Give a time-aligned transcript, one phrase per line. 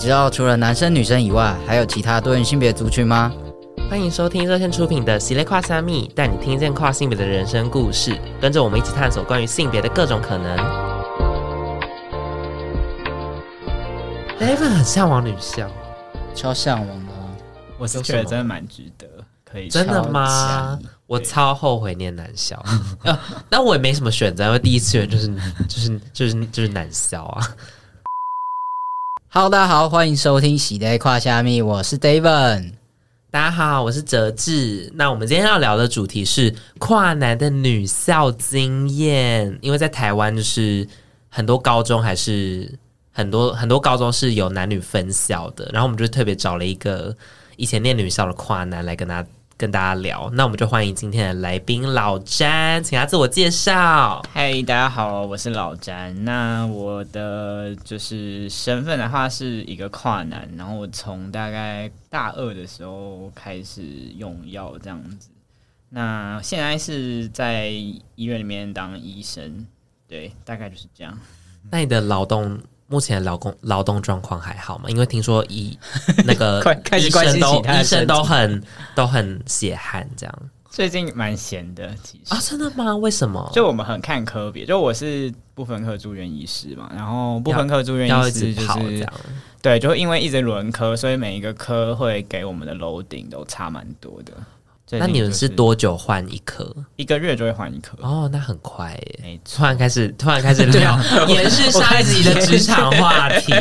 [0.00, 3.30] 知道除了男生女生以外，还有其他多元性别族群吗？
[3.90, 10.56] 欢迎收听热线出品的《喜咧跨三密》，带你听见跨性别的人生故事，跟着我们一起探索关于性别的各种可能。
[14.38, 15.70] David 很向往女校，
[16.34, 17.12] 超向往的。
[17.76, 19.06] 我是觉得真的蛮值得，
[19.44, 20.78] 可以真的吗？
[21.06, 22.64] 我超后悔念男校，
[23.50, 25.28] 但我也没什么选择，因为第一志愿就是
[25.68, 27.46] 就是就是就是男校啊。
[29.32, 32.72] Hello，大家好，欢迎收听《喜咧跨虾米》，我是 David。
[33.30, 34.90] 大家好，我是哲志。
[34.96, 40.84] 那我们今天要聊的主题是跨男的女校经验，因为在台湾就是
[41.28, 42.76] 很多高中还是
[43.12, 47.16] 很多很多高中是有男女分校的，然后我们就特别找了一个
[47.54, 49.24] 以前念女校的跨男来跟他。
[49.60, 54.24] 跟大家聊，那我们就欢迎今天的来宾老詹，请他自我介绍。
[54.32, 56.24] 嗨，大家好，我是老詹。
[56.24, 63.82] 那我的就是身份的话是一个跨男，然后我从大概大二的时候开始
[64.16, 65.28] 用药这样子。
[65.90, 69.66] 那现在是在医院里面当医生，
[70.08, 71.18] 对，大概就是这样。
[71.70, 72.58] 那你的劳动？
[72.90, 74.90] 目前劳工劳动状况还好吗？
[74.90, 75.78] 因为听说医
[76.26, 76.60] 那个
[76.98, 78.62] 医生都医生都很
[78.96, 80.34] 都很血汗这样。
[80.68, 82.96] 最近蛮闲的，其实啊，真的吗？
[82.96, 83.48] 为什么？
[83.52, 89.12] 就我们很看科别，就我是不分科住院医师嘛，然后不分科住院医师就是这样。
[89.62, 94.32] 对，就因为一直轮科，所以每一个科会给我们的 loading 都差蛮多的。
[94.98, 96.74] 那你们是多久换一颗？
[96.96, 99.40] 一个月就会换一颗哦，那很快耶！
[99.44, 103.52] 突然开始，突然开始 聊， 延续上一集的职场话题。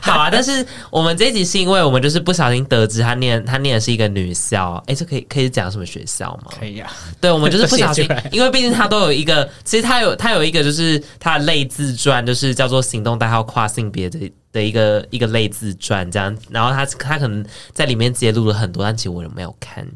[0.00, 6.50] 好啊，但是我们这一集是因为我们就是不小心得知他念他念的是一个女校，哎，这可以可以讲什么学校吗？
[6.58, 6.90] 可以啊。
[7.20, 14.18] 对，我们就是不小心， 因为毕竟他都有一个，其实他有他有一个就是他的类自传，就是叫做行动代号跨性别的。
[14.52, 19.86] 的一个一个类自传这样，然后他他可能在里面揭露了很多，但其实我也没有看。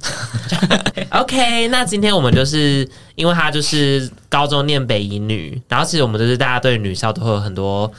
[1.10, 7.90] OK，那今天我们就是因为他就是高中念北一女，然后其实我们就是大家对女校都会有很多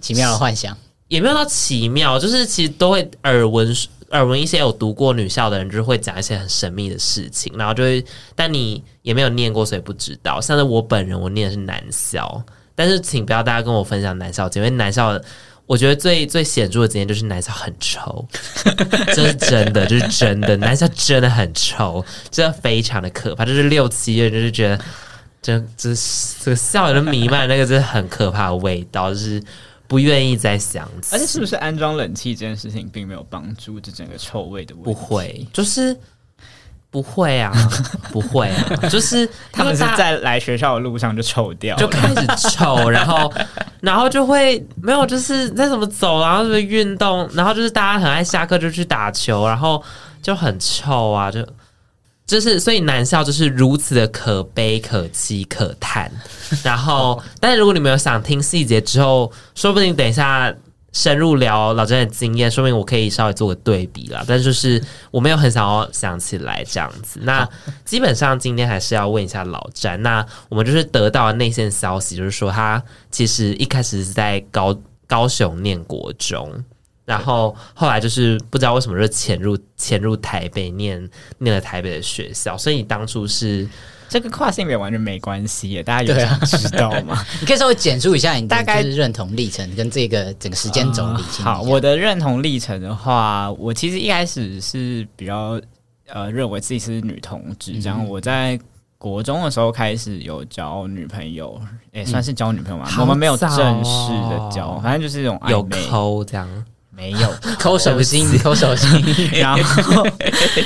[0.00, 0.76] 奇妙的幻想，
[1.08, 3.74] 也没有到奇妙，就是其实都会耳闻
[4.10, 8.04] 耳闻一些有读过女校的人，就是会讲一些很神秘的事情，然后就会，
[8.34, 10.40] 但你也没有念过，所以不知道。
[10.40, 12.42] 像是我本人，我念的是男校，
[12.74, 15.20] 但是请不要大家跟我分享男校，因为男校。
[15.70, 18.26] 我觉得最最显著的经验就是男校很臭，
[19.14, 23.44] 这是真的，就是真的，男校真的很臭，真的非常的可怕。
[23.44, 24.84] 就是六七月，就是觉得，
[25.40, 25.94] 真这
[26.42, 29.40] 这个校园的弥漫，那个真的很可怕的味道，就是
[29.86, 31.14] 不愿意再想起。
[31.14, 34.74] 而且是不是安装冷气这件事情并没有帮助这整个臭味的？
[34.74, 35.96] 不会，就是。
[36.90, 37.52] 不会啊，
[38.10, 43.32] 不会啊，就是他们是在来学校的路上就臭掉，就开始臭，然后，
[43.80, 49.80] 然后就会没有，就是在怎么走，然后什么运动，然后就是大家很爱下课就去打球，然后
[50.20, 51.46] 就很臭啊，就
[52.26, 56.10] 就是所以男校就是如此的可悲、可泣、可叹。
[56.64, 60.52] 然后，但是如果你们有想听细节之后，说不定等一下。
[60.92, 64.24] 深入聊老詹的经验，说明我可以稍微做个对比啦。
[64.26, 67.20] 但就是我没有很想要想起来这样子。
[67.22, 67.48] 那
[67.84, 70.02] 基本上今天还是要问一下老詹。
[70.02, 76.64] 那我们就是得到的内线消息，就是说他其实一开始是在高高雄念国中，
[77.04, 81.08] 然后后来就是不知道为什么就潜入潜入台北念
[81.38, 82.58] 念了台北的学校。
[82.58, 83.68] 所以你当初是。
[84.10, 87.14] 这个跨性别完全没关系耶，大家有想知道吗？
[87.14, 91.54] 啊、 你可以稍微简述一下你大概认同历程跟这个整个时间轴理清、呃。
[91.54, 95.60] 好，我的认同历程的话，我其实一开始是比较
[96.08, 98.58] 呃认为自己是女同志，这样、嗯、我在
[98.98, 101.58] 国中的时候开始有交女朋友，
[101.92, 103.50] 也算是交女朋友嘛，嗯、我们没有正
[103.84, 106.48] 式的交，反正就是这种暧昧有抠这样。
[107.00, 108.90] 没有 抠手心， 抠手心，
[109.40, 110.06] 然后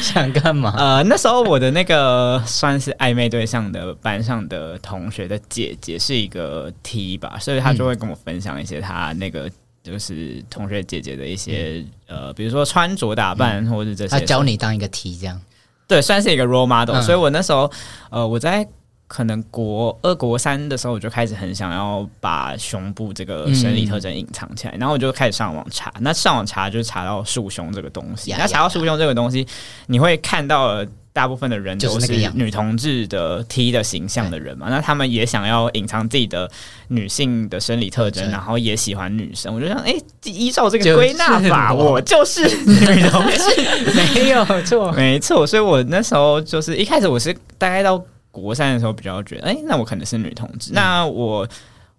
[0.02, 0.74] 想干嘛？
[0.76, 9.48] 呃，那时候我的那个算是暧昧对象的班上的同学的姐姐是一个 T 吧，所以她就会跟我分享一些她那个
[9.84, 15.40] 就是同学姐姐的一些、嗯、呃，比如说穿着打扮或者这些，她教你当一个 T 这样，
[15.86, 17.02] 对，算是一个 role model、嗯。
[17.02, 17.70] 所以我那时候
[18.10, 18.66] 呃，我在。
[19.14, 25.94] 可能国二、国三的时候，我就开始很想要把胸部这个生理特征隐藏起来，嗯、然后我就开始上网查。
[26.00, 28.34] 那上网查就是查到束胸这个东西。
[28.36, 29.46] 那查到束胸这个东西，
[29.86, 34.66] 你会看到大部分的人都是女同志的 T 的形象的人嘛？
[34.68, 36.50] 那他们也想要隐藏自己的
[36.88, 39.54] 女性的生理特征，然后也喜欢女生。
[39.54, 45.46] 我就想，哎、欸，依照这个归纳法，我就是女同志， 没有错，没错。
[45.46, 48.04] 所以我那时候就是一开始我是大概到。
[48.42, 50.72] 国三的时候比较觉得，哎、欸，那我可能是女同志。
[50.72, 51.48] 嗯、那我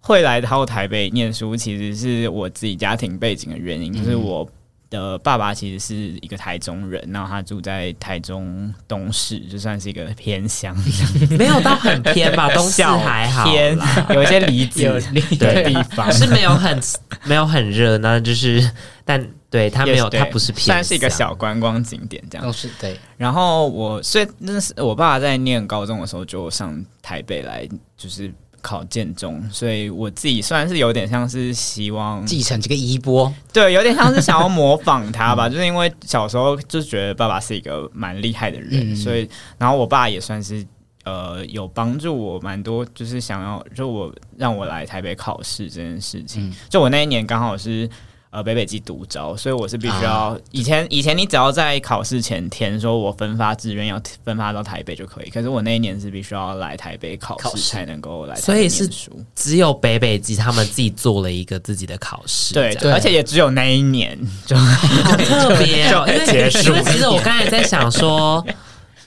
[0.00, 4.48] 会来到台北念书，其实是我自己家庭背景的原因，嗯、就是我
[4.88, 10.76] 的爸爸其实是一个台中人，然后他住在台中东市，就算是一个偏乡，
[11.36, 13.76] 没有到很偏吧，东市还好，偏
[14.10, 14.82] 有一些离子
[15.38, 16.80] 的地方，是没有很
[17.24, 18.70] 没有很热，那就是
[19.04, 22.98] 但对他没有，他不是偏，算是一个小观光景点这样，都是对。
[23.16, 28.32] 然后我所以那是我爸爸在念高中的时候就上台北来，就是。
[28.66, 40.66] 考建中，所以我自己算是有点像是希望继承这个衣钵，对，有点像是想要模仿他吧，就是因为小时候就觉得爸爸是一个蛮厉害的人，嗯、所以然后我爸也算是
[41.04, 47.88] 呃有帮助我蛮多，就是想要就我让我来台北考试这件事情，嗯、就我那一年刚好是。
[48.36, 58.86] 呃，北北基独招，所以我是必须要、啊、以前以前你只要在考试前填说我分发志愿要分发到台北就可以，可是我那一年是必须要来台北考试才能够来台北，所以是
[59.34, 66.74] 只有北北基他们自己做了一个自己的考试，对，对，而且也只有那一年就好特别、哦， 就结束。
[66.74, 68.44] 因为其实我刚才在想说。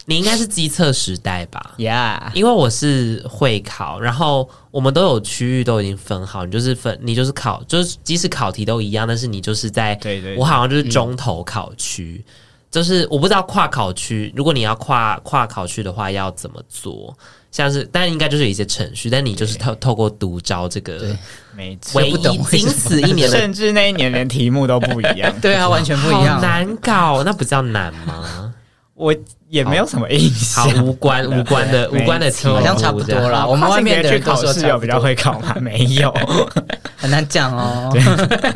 [0.09, 12.33] 你应该是机测时代吧？Yeah，因为我是会考，然后我们都有区域都已经分好，你就是分，你就是考，就是即使考题都一样，但是你就是在，对对，我好像就是中投考区，嗯、
[12.71, 17.15] 就是我不知道跨考区，如果你要跨跨考区的话要怎么做，
[17.51, 21.15] 像是，但应该就是有一些程序，但你就是透透过独招这个，
[21.55, 28.55] 没错，唯一仅此一年，甚至那一年连题目都不一样， 对啊，完全不一样，难搞，那不叫难吗？
[28.99, 29.15] 我。
[29.49, 33.47] 也没有什么印象，好，无关无关的无关的题，好像差不多啦。
[33.47, 35.55] 我们外面的人考试有比较会考吗？
[35.59, 36.13] 没有，
[36.95, 37.91] 很难讲哦。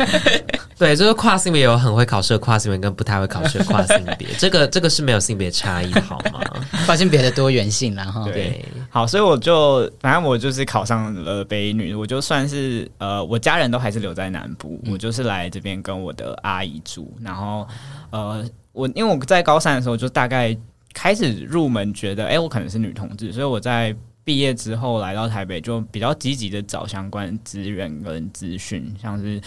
[0.78, 6.40] 对，就是跨性别有很会考试的跨性别，跟不太会考试的跨性别， 这个这个是没有性别差异的，好吗？
[6.86, 17.68] 跨性别的多元性，然后对，好，所以我就反正我就是考上了北一女，我就算是呃，我家人都还是留在南部，嗯、我就是来这边跟我的阿姨住，然后
[18.12, 20.54] 呃，我因为我在高三的时候就大概。
[20.96, 29.42] 开始入门，觉得哎、欸，我可能是女同志，所以我在毕业之后来到台北，就比较积极的找相关资源跟资讯，像是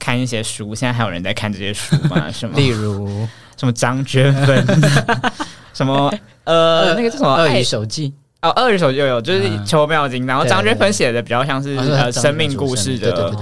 [0.00, 0.74] 看一些书。
[0.74, 2.28] 现在还有人在看这些书吗？
[2.34, 2.56] 什么？
[2.56, 3.06] 例如
[3.56, 4.66] 什么张娟芬？
[5.72, 6.12] 什么
[6.42, 8.10] 呃，那个叫什么《鳄鱼手记》
[8.42, 13.32] 哦，《鳄鱼手记》有有，就是《求妙经》，然后张娟芬写的比较像是呃生命故事的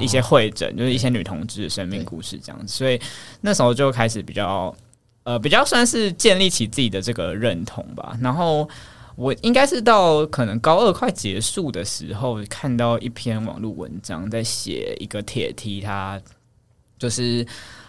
[0.00, 3.00] 一些会诊，就是一些女同志的生命故事这样子，所以
[3.40, 4.74] 那时候就开始比较。
[5.28, 8.16] 呃，比较算是建立起自己的这个认同吧。
[8.22, 8.68] 然后
[9.16, 16.22] 我应该是到可能高二快结束的时候，看到一篇网络文章，在写一个铁 T，他
[16.96, 17.44] 就是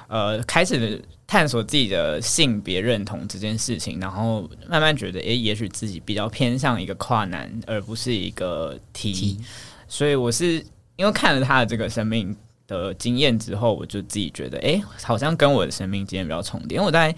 [0.07, 8.75] 呃开始探索自己的性别认同这件事情，然后慢慢觉得，诶，也许自己比较偏向一个跨男，而不是一个。
[8.93, 9.37] T
[9.87, 10.65] 所以我是
[10.97, 12.35] 因为看了他的这个生命。
[12.67, 16.75] 的经验之后，我就自己觉得，哎、欸，好像跟我的生命经验比较重叠。
[16.75, 17.15] 因为我在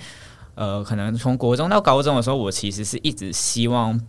[0.54, 4.00] 呃，可能从国中到高中的时候，我其实是一直希望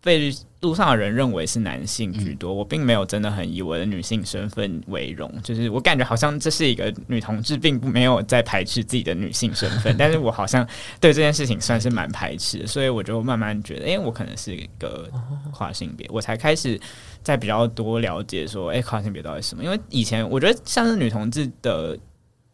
[0.00, 5.30] 被路上的人认为是男性居多，嗯、我并没有真的很以我的女性身份为荣。
[5.42, 10.66] 就是我感觉好像这是一个女同志，并没有在排斥自己的女性身份， 但是我好像
[10.98, 15.10] 对这件事情算是蛮排斥的，所以我就慢慢觉得，哎、欸，我可能是一个
[15.52, 16.80] 跨性别，我才开始。
[17.26, 19.64] 在比较多了解说，哎、欸，跨性别到底什么？
[19.64, 21.98] 因为以前我觉得像是女同志的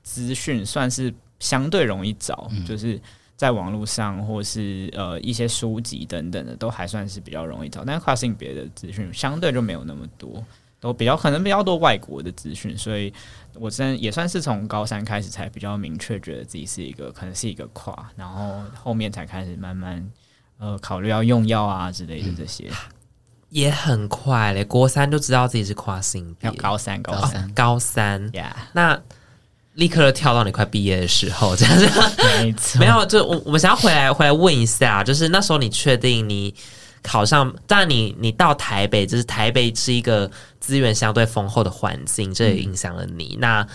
[0.02, 2.98] 资讯算是相对容易找，嗯、就是
[3.36, 7.84] 在网络上或是呃一些书籍等等的，都还算是比较容易找。
[7.84, 10.42] 但是跨性别的资讯相对就没有那么多，
[10.80, 13.12] 都比较可能比较多外国的资讯，所以
[13.56, 20.10] 我真也算是从高三开始才比较明确觉得自己是一个可能是一个跨，然后后面才开始慢慢
[20.56, 22.70] 呃考虑要用药啊之类的这些。
[22.70, 23.01] 嗯
[23.52, 26.50] 也很快嘞，国三就知道自己是跨性别。
[26.52, 28.32] 高三，高三，哦、高三。
[28.32, 28.46] Yeah.
[28.72, 28.98] 那
[29.74, 31.86] 立刻就跳到你快毕业的时候， 这样子。
[32.40, 32.78] 没错。
[32.80, 36.54] 没有，就我我们想要回来回来问一下，就是那时候你确定你
[37.02, 43.34] 考上，但你你到台北，就是台北是一个资源相对丰厚的环境，这也影响了你。
[43.36, 43.66] 嗯、那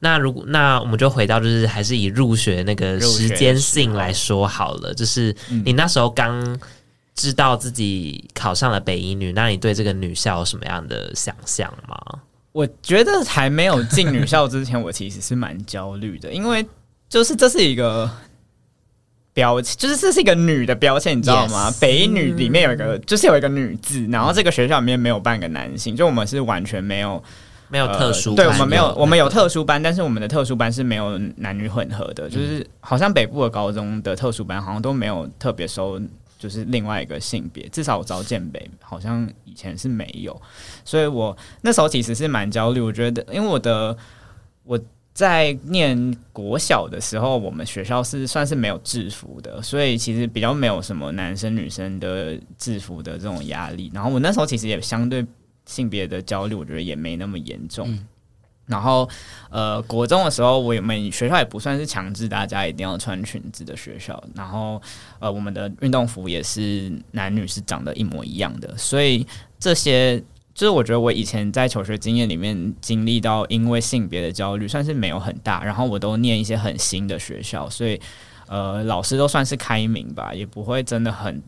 [0.00, 5.34] 那如果那我们就回到，就是还是以入学那个时间性来说好了，就是
[5.64, 6.60] 你那时候刚。
[7.14, 11.96] 知道自己考上了北一女，那你对这个女校有什么样的想象吗？
[12.52, 16.66] 我觉得还没有进女校之前，我其实是蛮焦虑的，因为
[17.08, 18.10] 就是这是一个
[19.32, 21.80] 标签，就是这是一个女的标签，你知道吗？Yes.
[21.80, 27.22] 北一女里面有一个，就是有一个女字，然后这个学校里面没有半个男性，就我们是完全没有
[27.68, 36.00] 没有特殊班，对我们没有我们有特殊班，但是我们的特殊班是没有男女混合的，就是好像北部的高中的特殊班好像都没有特别收。
[36.42, 40.42] 就是另外一个性别，至少我招建北好像以前是没有，
[40.84, 42.80] 所以我那时候其实是蛮焦虑。
[42.80, 43.96] 我觉得，因为我的
[44.64, 44.76] 我
[45.14, 53.88] 在念国小的时候，我们学校是算是没有制服的，所以其实比较没有什么男生女生的制服的这种压力。
[53.94, 55.24] 然后我那时候其实也相对
[55.64, 57.96] 性别的焦虑，我觉得也没那么严重。
[58.66, 59.08] 然后
[59.50, 64.22] 呃，国中的时候，我们学校也不算是强制大家一定要穿裙子的学校。
[64.34, 64.80] 然后
[65.18, 69.26] 呃，我们的运动服也是男女是长得一模一样的，所以
[69.58, 70.22] 这些。
[70.54, 77.98] 就是我觉得我以前在求学经验里面经历到，因为性别的焦虑算是没有很大，然后我都念一些很新的学校，所以
[78.48, 81.42] 呃老师都算是开明吧，也不会真的很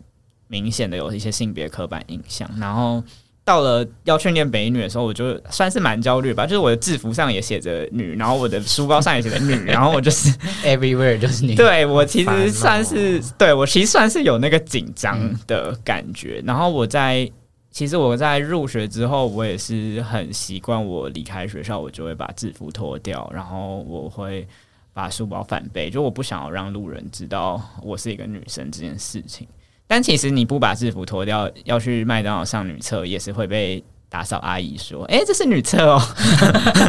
[0.49, 2.51] 明显的有一些性别刻板印象。
[2.57, 3.05] 然后
[3.45, 10.31] 到了要训练北女的时候，我就算是蛮焦虑吧，就是我的制服上也写着女，然后我的书包上也写着女，然后我就是
[10.65, 11.55] everywhere 就是女。
[11.57, 17.31] 对，我其实算是对我其实算是有那个紧张的感觉，然后我在。
[17.71, 24.47] 其实我在入学之后，我也是很习惯，我离开学校，我就会把制服脱掉，然后我会
[24.93, 29.49] 把书包反背，就我不想要让路人知道我是一个女生这件事情。
[29.87, 36.01] 但其实你不把制服脱掉，要去麦当劳上女厕，也是会被打扫阿姨说：“哎、欸，这是女厕哦。”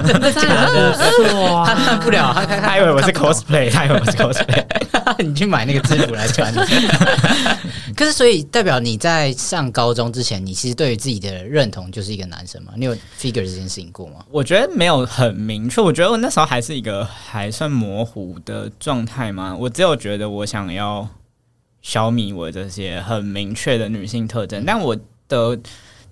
[0.08, 0.94] 真的假的？
[1.66, 4.64] 他看不了，他他以为我是 cosplay，他以为我是 cosplay。
[5.20, 6.54] 你去买那个制服来穿。
[7.96, 12.74] 可是，所以代表你在上高中之前，你其实对于自己的认同就是一个男生吗？
[12.76, 14.26] 你有 figure 这件事情过吗？
[14.30, 19.56] 我觉得没有很明确，我觉得我那时候还是一个还算模糊的状态嘛。
[19.56, 21.08] 我只有觉得我想要
[21.86, 25.60] 消弭我这些很明确的女性特征，但我的。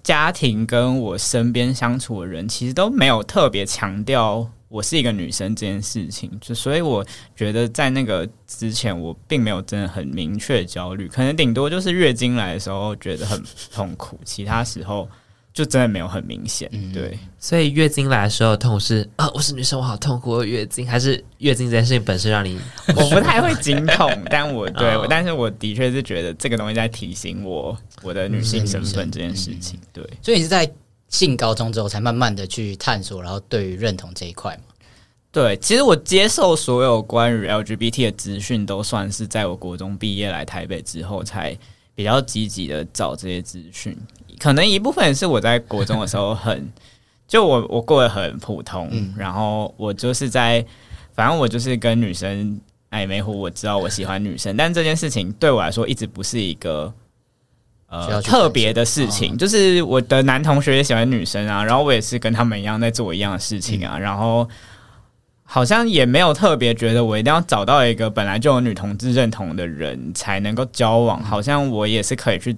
[0.03, 13.41] 家庭跟我身边相处的人，其实都没有特别强调我是一个女生这件事情，就所以我觉得在那个之前，我并没有真的很明确焦虑，可能顶多就是月经来的时候觉得很
[13.73, 15.07] 痛苦，其他时候。
[15.53, 22.59] 就真的没有很明显，对、嗯，所以月经来的时候痛是啊，我是女生，我好痛苦，我月经还是月经这件事情本身让你，
[22.97, 30.67] 我不太会经痛， 但我对，哦、但是我的确是觉得这个东西在提醒我我的女性身份这件事情，对，所以你是在
[31.07, 34.73] 进高中之后才慢慢的去探索，然后对于认同这一块嘛？
[35.31, 41.55] 对，其实我接受所有关于 LGBT 的资讯，都算是在我国中毕业来台北之后才
[41.93, 43.95] 比较积极的找这些资讯。
[44.39, 46.71] 可能一部分是我在国中的时候很，
[47.27, 50.65] 就我我过得很普通，嗯、然后我就是在，
[51.13, 52.59] 反正我就是跟女生
[52.91, 56.93] 暧昧，或我知道我喜欢女生，但这件事情对我来说一直不是一个
[57.87, 64.47] 呃特别的事情，就是我的男同学也喜欢女生啊，然后我也是跟他们一样在做一样的事情啊，嗯、然后
[65.43, 72.55] 好像也没有特别觉得我一定要找到一个本来就有女同志认同的人才能够交往，好像我也是可以去。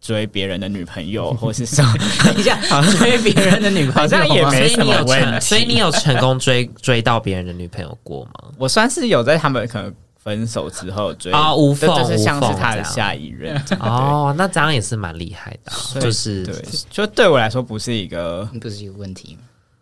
[0.00, 1.94] 追别人的女朋友， 或是什么？
[2.24, 2.58] 等一下，
[2.98, 5.40] 追别人的女朋友好像也没什么问题。
[5.40, 8.32] 所以你有成功追 追到别人的女朋友过吗？
[8.58, 13.56] 我算是有在他们可能分手之后追啊，无缝，就是像是他的下一任。
[13.80, 16.54] 哦，那这样也是蛮厉害的，就是对，
[16.90, 19.36] 就对我来说不是一个不是一个问题。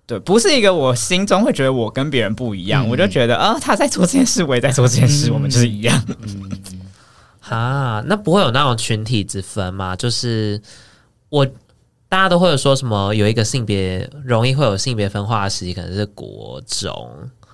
[0.06, 6.04] 对，不是一个我心中会觉得我跟别人不一样，我就觉得啊，他在做这件事，我也在做这件事，我们就是一样。
[7.48, 9.94] 啊，那不会有那种群体之分吗？
[9.94, 10.60] 就是
[11.28, 11.44] 我
[12.08, 17.10] 大家都会有说什么，有一个性别容易会有性别分化的时期，可能是国中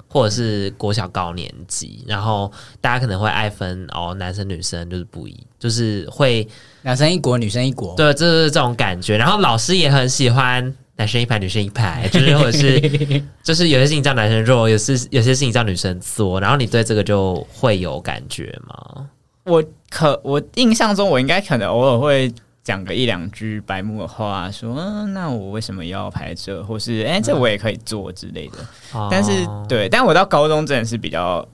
[0.07, 6.47] 或者是国小高年级，然后大家可能会爱分哦，男生女生就是不一，就是会
[6.83, 9.17] 男生一国，女生一国，对，就是这种感觉。
[9.17, 19.09] 然后老师也很喜欢男生一排，女生一排，就是或者是就是有些事情叫男生做，有些有些事情叫女生做，然后你对这个就会有感觉吗？
[19.45, 22.33] 我可我印象中，我应该可能偶尔会
[22.63, 28.59] 讲个一两句白目的话，说嗯，那我为什么要拍这，或是哎、欸，这我也可以做之类的。
[28.95, 29.31] 嗯、但是
[29.69, 31.47] 对，但我到高中真的是比较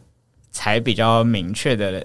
[0.50, 2.04] 才比较明确的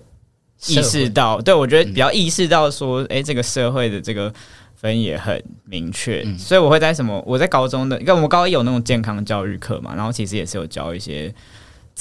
[0.68, 4.32] 意识到，对我觉得比较意识到说，哎、欸，这个社会的这个
[4.76, 7.22] 分也很明确，嗯、所以我会在什么？
[7.26, 11.34] 我在高中的，因为我们高一有那种健康教育课嘛，然后其实也是有教一些。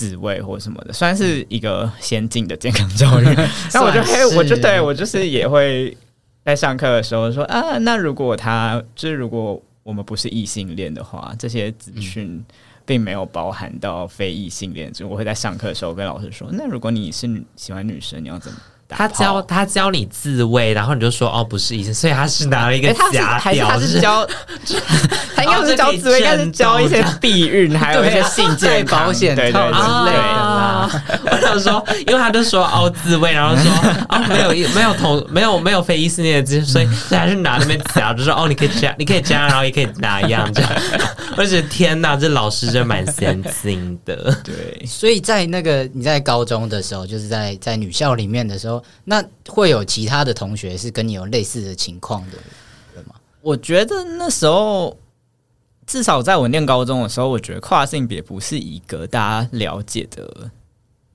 [0.00, 3.24] 自慰或什么的，算是一个先进的健康教育。
[3.74, 5.94] 那我就嘿，我就对我就是也会
[6.42, 12.42] 在上课的时候说啊，那如果他就是如果我们不是异性恋的话，这些资讯
[12.86, 14.90] 并没有包含到非异性恋。
[14.90, 18.58] 就我会在上课的时候跟老师说，那如果你是喜欢女生，你要怎么？
[18.90, 24.26] 他教他教你自慰，然后你就说哦，不是医生，所以他是拿了一个假屌，他是教，
[25.34, 30.90] 他应该不是教自慰，应该是教一些避孕，还有一些性健康保险套之类的啦。
[31.30, 33.72] 我想说，因为他就说哦自慰，然后说
[34.08, 40.70] 哦没有没有同没有没有非异性恋的字，所以他还是拿那边夹，就说哦你可以加你可以加，然后也可以拿一样这样。
[41.36, 44.36] 我觉得天哪，这老师真蛮先进的。
[44.44, 52.38] 对，所以在那个你在高中的时候，就是在在女校里面的时候，那会有其他的同学是跟你有类似的情况的
[52.94, 53.14] 人吗？
[53.40, 54.96] 我觉得那时候。
[55.86, 60.48] 至少在我念高中的时候，我觉得跨性别不是一个大家了解的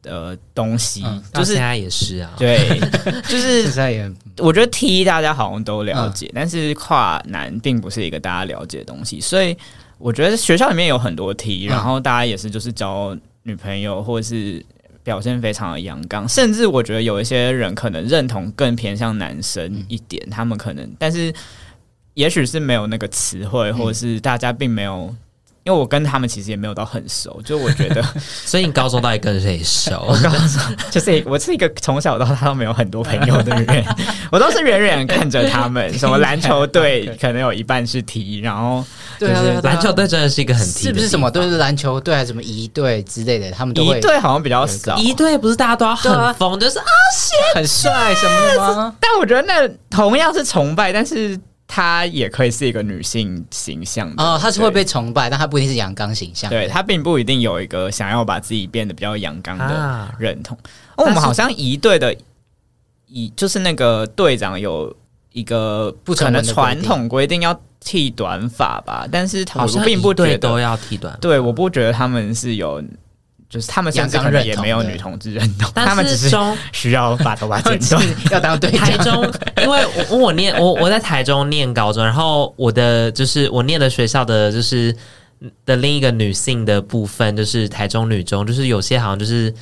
[0.03, 2.77] 呃东西，嗯、就是现在也是啊，对，
[3.25, 9.55] 就是现在也我觉得 T 大家好像都了解，嗯、但是跨男并不是一个大家了解的东西，所以
[9.97, 14.61] 我觉得学校里面有很多 T，然后大家也是就是交女朋友或者是
[15.05, 21.33] 表现非常的阳刚，甚至我觉得有一些人可能认同更偏向男生一点，嗯、他们可能但是。
[22.15, 25.17] 也许是没有那个词汇，或者是大家并没有，嗯、
[25.65, 29.99] 因为我跟他们其实也没有到很熟，就我觉得， 所以你高中到底跟谁熟？
[30.07, 33.83] 我高中就是我是一个从小到大都没有很多朋友的人，
[34.31, 35.93] 我都是远远看着他们。
[35.99, 38.85] 什么篮球队 可能有一半是 T，然后
[39.19, 43.51] 对啊，篮球队真的是一个很是不是什么都是篮球队还是什么一队之类的？
[43.51, 46.85] 他们都会一队好像比较少，一队不是大家都要很疯，就是啊，
[47.55, 48.95] 很帅什么的吗？
[48.99, 51.39] 但我觉得那同样是崇拜，但是。
[51.67, 56.47] 她也可以是一个女性形象哦，她是会被崇拜，但她不一定是阳刚形象。
[56.47, 60.55] 对，她并不一定有一个想要把自己变得比较阳刚的认同。
[60.95, 62.15] 哦，我们好像一队的
[63.07, 64.95] 一就是那个队长有
[65.35, 69.07] 一个不可能传统规定要剃短发吧？
[69.11, 71.15] 但是我并不觉得都要剃短。
[71.21, 72.83] 对，我不觉得他们是有。
[73.47, 76.35] 就是他们甚至可能也没有女同志认同，但他们只是
[76.73, 78.81] 需要把头发剪短，要当队长。
[78.81, 79.23] 台中，
[79.61, 84.93] 因为我我念我我在台中念高中，然后我的就是我念的学校的就是
[85.63, 89.53] 的另一个女性的部分，就是台中女中，就是有些好像就是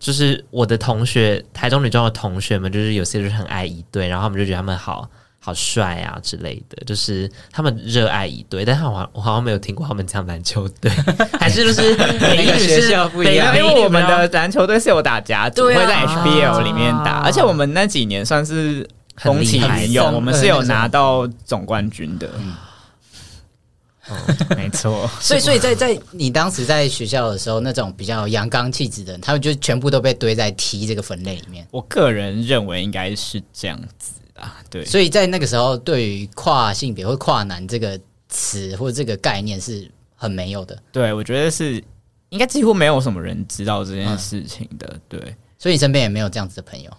[0.00, 5.08] 就是我的同学，台中女中的同学们，就是有些就是很爱一对，然后他们就觉得他们好。
[5.48, 10.90] 好帅啊之类的，就是他们热爱一队，但是我我好像没有听过他们讲篮球队，
[11.40, 22.30] 还是就是每个学校不一样，因为我们的篮球队是有打甲组，会在 HBL 里面打，啊、而且我们那几年算是风起云涌，我们是有拿到总冠军的。
[22.38, 22.54] 嗯，
[24.54, 25.10] 没错。
[25.18, 31.66] 所以，所以在在你当时在学校的时候，那种比较阳刚气质的人，他们就全部都被堆在 T 这个分类里面。
[31.70, 34.12] 我个人认为应该是这样子。
[34.40, 37.98] 啊，对，所以在那个时候，对于跨性别或跨男这个
[38.28, 40.80] 词或者这个概念是很没有的。
[40.92, 41.82] 对，我觉得是
[42.28, 44.86] 应该几乎没有什么人知道这件事情的。
[44.92, 46.90] 嗯、对，所以你身边也没有这样子的朋友，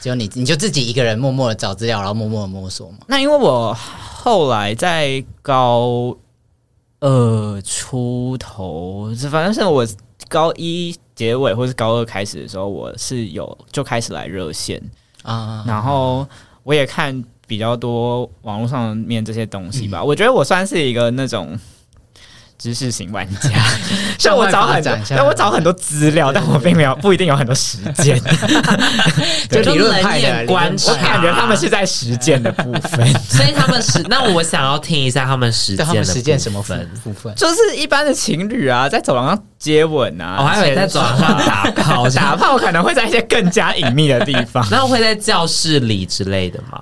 [0.00, 2.98] 只有你，你就自己一个人默默的找资料，然后默默的摸索嘛。
[3.08, 6.16] 那因为我后来在高
[7.00, 9.86] 二出头，反正是我
[10.28, 14.80] 高一结尾或是高二开始的时候，我是有就开始来热线
[15.22, 16.28] 啊，然后。
[16.66, 21.56] 我也看比较多网络上面这些东西吧，嗯、我觉得我算是一个那种
[22.58, 23.50] 知识型玩家，
[24.18, 28.20] 像我找很多，但我找很多资料，但我并没有 不一定有很多实践，
[29.50, 34.02] 就理论派的观察，我感觉他们是在实践的部分，所以他们实。
[34.08, 37.34] 那我想要听一下他们实践，他们实践什么分部分？
[37.34, 39.42] 就是一般的情侣啊，在走廊上。
[39.58, 40.36] 接吻啊！
[40.38, 44.64] 我还以为在走廊上打炮，打炮可能会在一些更加隐秘的地方。
[44.70, 46.78] 那会在教室里之类的吗？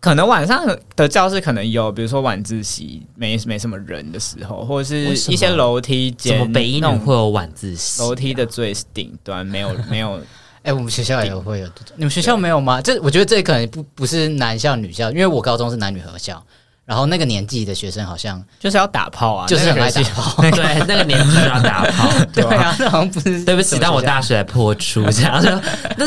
[0.00, 6.38] 可能晚上的教室可能有，比如说晚自习没没什么人的时候，或者是一些楼梯间。
[6.38, 8.00] 什么北一女会有晚自习？
[8.02, 10.20] 楼梯的最顶端没有没有。
[10.60, 12.82] 哎、欸，我们学校也会有，你们学校没有吗？
[12.82, 16.44] 这我觉得这可能不不是男校女校，因为我高中是男女合校。
[16.88, 20.40] 然后那个年纪的学生好像就是要打炮啊，就是很爱打炮。
[20.50, 22.08] 对，那个年纪就要打炮。
[22.32, 23.44] 对啊，那好像不是。
[23.44, 25.60] 对不起，但我大学来破处这样 说。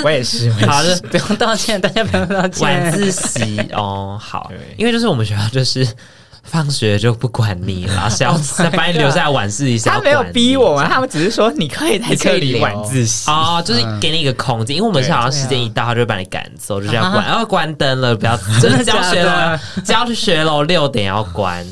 [0.03, 0.51] 我也是。
[0.65, 2.63] 好的，不用道歉，大家不用道歉。
[2.63, 5.87] 晚自习哦，好，因为就是我们学校就是。
[6.43, 9.89] 放学就不管你了，是要再把你留下来晚自习。
[9.89, 19.31] 他没有逼我们，他们只是说你可以在这里晚自习哦，就是给你一个空间，因为我们是好像时间一到，他就会把你赶走，就这样关，然后关灯了，不要真的 教学楼，
[19.83, 21.65] 教去学楼六点要关。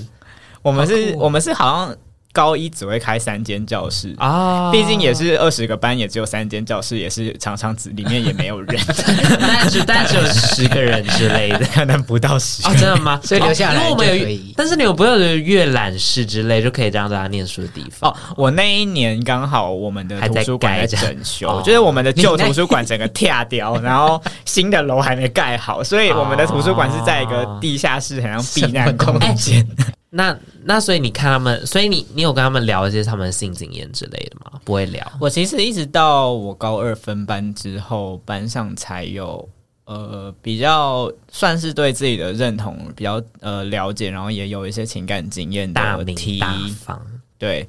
[0.61, 1.95] 我们是，我们是好像。
[2.31, 8.79] 高一只会开三间教室啊，毕竟也是二十个班，也只有三间教室，也是常常只里面也没有人，
[9.39, 12.69] 但是但是有十个人之类的， 可能不到十个。
[12.75, 13.19] 真的吗？
[13.25, 18.11] 所以留下来，因为我们有，但是你有不有阅览室之类，就可以让大家念书的地方。
[18.11, 29.67] 哦，我那一年刚好我们的图书馆在整修，就是我们的旧图书馆整个跳掉，然后新的楼还没盖好，所以我们的图书馆是在一个地下室，很像避难空间。
[30.11, 34.59] 那那所以你看他们，所以你你有跟他们聊一些他们的性经验之类的吗？
[34.63, 35.05] 不会聊。
[35.19, 39.47] 我其实一直到我高二分班之后，班上才有
[39.85, 46.99] 呃比较算是对自己的认同比较呃了解，然后也有一些情感经验的提大方。
[47.37, 47.67] 对，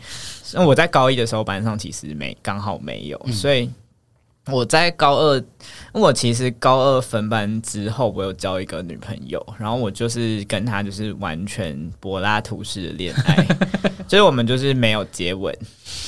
[0.54, 3.70] 那我在高一的时候，班上其实没刚好没有，嗯、所以。
[4.46, 5.44] 我在高二，
[5.92, 13.46] 我其实高二分班之后，我有交一个女朋友，然后我就是跟她就是完全柏拉图式的恋爱，
[14.08, 15.54] 所以我们就是没有接吻，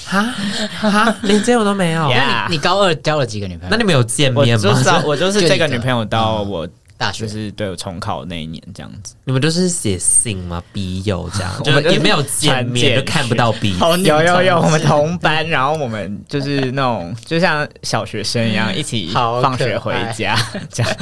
[0.07, 2.03] 哈哈，连接吻都没有。
[2.05, 2.15] Yeah.
[2.17, 3.71] 那你你高二交了几个女朋友？
[3.71, 4.65] 那你们有见面吗？
[4.65, 6.69] 我就是我就是这个女朋友到我。
[7.03, 10.63] 大学就是对我重考那一年这样子，你们都是写信吗？
[10.73, 13.97] 笔友这样， 我们也没有见面，就看不到笔友。
[13.99, 20.39] 有有有，我们同班，然后我们就是那种就像小学生一样，一起放学回家
[20.71, 20.97] 这样。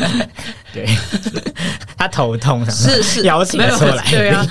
[0.72, 0.86] 对，
[1.98, 4.46] 他头痛，是是摇起出来，对啊，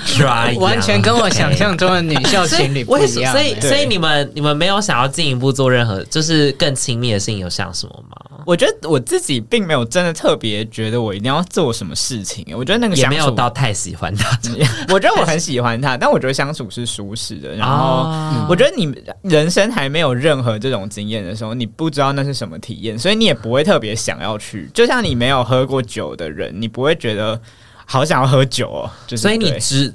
[0.58, 3.32] 完全跟我想象中的女校情侣不一样。
[3.32, 8.29] 所以所以你们你们没有想要进一步做任何就是更亲密的事情，有想什么吗？
[8.46, 11.44] 我觉得我自己并没有真的特别觉得我一定要。
[11.50, 12.46] 做什么事情？
[12.56, 14.38] 我觉得那个相处也没有到太喜欢他。
[14.94, 17.56] 我觉得我很喜欢他，但我觉得相处是舒适的。
[17.56, 18.04] 然后
[18.48, 24.70] 我觉得你人生还没有任何这种经验的时候，你不知道那是什么体验，所以你也不会特别想要去。
[24.72, 27.40] 就像你没有喝过酒的人，你不会觉得
[27.84, 28.90] 好想要喝酒哦。
[29.08, 29.92] 就是、所以你知。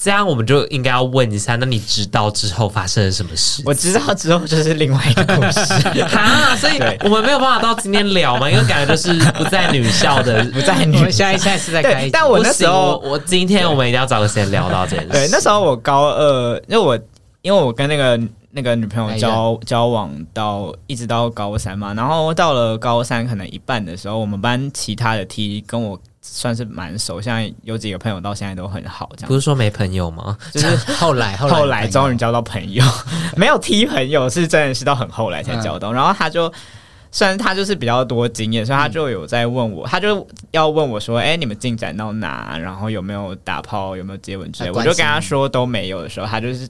[0.00, 3.60] 这样我们就应该要问一下，那你知道之后发生了什么事？
[3.66, 5.60] 我知道之后就是另外一个故事
[6.14, 11.10] 啊，所以我们没有办法到今天聊嘛，因为感觉就是不在女校的， 不在女校。
[11.10, 12.08] 下一下是在开。
[12.12, 15.10] 但我那时候，我今天我们一定要找个时间聊到这件事。
[15.10, 16.96] 对，那时候我高二，因为我
[17.42, 18.20] 因为我跟那个
[18.52, 25.98] 那个女朋友交交往到一直到高三嘛，然后到了高三可能一半的时候，我们班其他的 T 跟我。
[26.30, 29.28] 算是蛮熟，现在有几个朋友到现在都很好，这样。
[29.28, 30.36] 不是说没朋友吗？
[30.52, 32.84] 就是 后来后来终于交到朋友，
[33.36, 35.92] 没有踢朋友是真的是到很后来才交到。
[35.92, 36.52] 嗯、然后他就，
[37.10, 42.56] 虽然他就是比较多经验，所以他就有在问我，他就要问我说：“哎、欸，你们进展到哪？
[42.58, 43.96] 然后有没有打炮？
[43.96, 46.68] 有没有接吻之类？”我就跟他说都没有的时候，他就是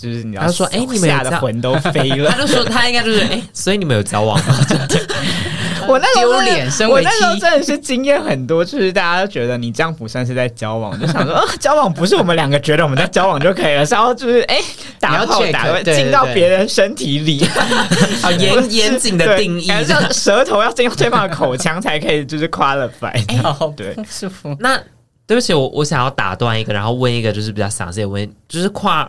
[0.00, 2.30] 就是你要他说：“哎、欸，你们俩的魂都飞了。
[2.32, 4.54] ”他就说他应该就是哎、欸，所以你们有交往吗？
[5.88, 14.58] 我那时候脸，我那时候真的是经验很多，就是大家都觉得你这样不算是在交往，就想说，呃，交往不是我们两个觉得我们在交往就可以了，然后就是哎，
[15.00, 17.44] 打炮打进到别人身体里，
[18.22, 23.12] 好严 严谨的定义，像舌头要进入对方的口腔才可以，就是 qualify。
[23.74, 24.56] 对，舒服。
[24.60, 24.80] 那
[25.26, 29.08] 对不起，我我想要打断一个，然后问一个就是比较详细的问，就是跨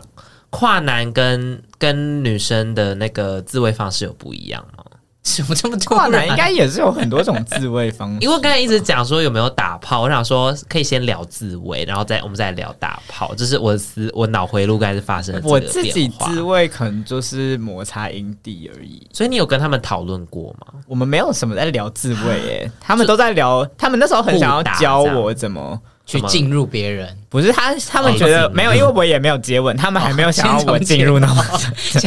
[0.50, 4.84] 跨男跟跟女生的那个自慰方式有不一样吗？
[5.22, 15.42] 什么这么跨男应该也是有很多种自慰方式， 因为刚才一直讲说有没有打炮，我想说可以先聊自慰，然后再我们再聊打炮，就是我的思我脑回路该是发生的。
[15.44, 20.80] 我自己自慰可能就是摩擦阴蒂而已，所以你有跟他们讨论过吗？
[20.86, 25.80] 我们没有什么在聊自慰，诶，他们都在聊，他们那时候很想要教我怎么。
[26.10, 31.44] 去进入别人不是他，他们觉得没有，因为我也没有接吻，他们还没有想要我进入那么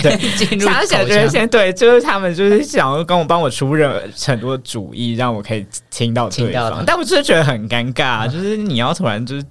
[0.01, 0.65] 对进入。
[0.65, 6.83] 想想觉得先对，就是他们就是想要跟我帮我出任很多主意，让我可以听到对方。
[6.85, 9.45] 但我就是觉得很尴尬，就是你要突然就是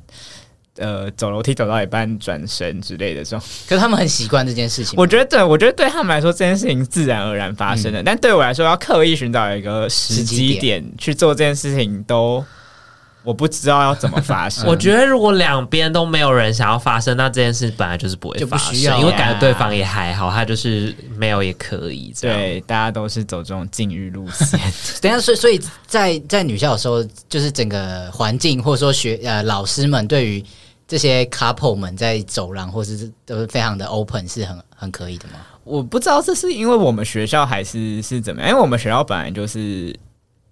[0.77, 3.41] 呃走楼梯走到一半转身之类的这种。
[3.67, 4.93] 可是他们很习惯这件事情。
[4.99, 12.45] 我觉得对，我觉得对他们来说这件事情自然而然发生的，但对我来说要刻意寻找一个时机点去做这件事情都。
[13.25, 14.67] 我不知道要怎么发生。
[14.67, 22.13] 我觉得如果两边都没有人想要发生，那这件事本来就是不会发生，因为感觉对方也还好，他就是没有也可以。
[22.21, 24.59] 对，大家都是走这种禁欲路线。
[25.01, 30.45] 等下，所以所以在在女校的时候，就是整个环境或者说学呃老师们对于
[30.89, 35.35] 这些 couple 们在走廊或是都是非常的 open，是很很可以的吗？
[35.63, 39.95] 我不知道这是因为我们学校还是是怎么样，因为我们学校本来就是。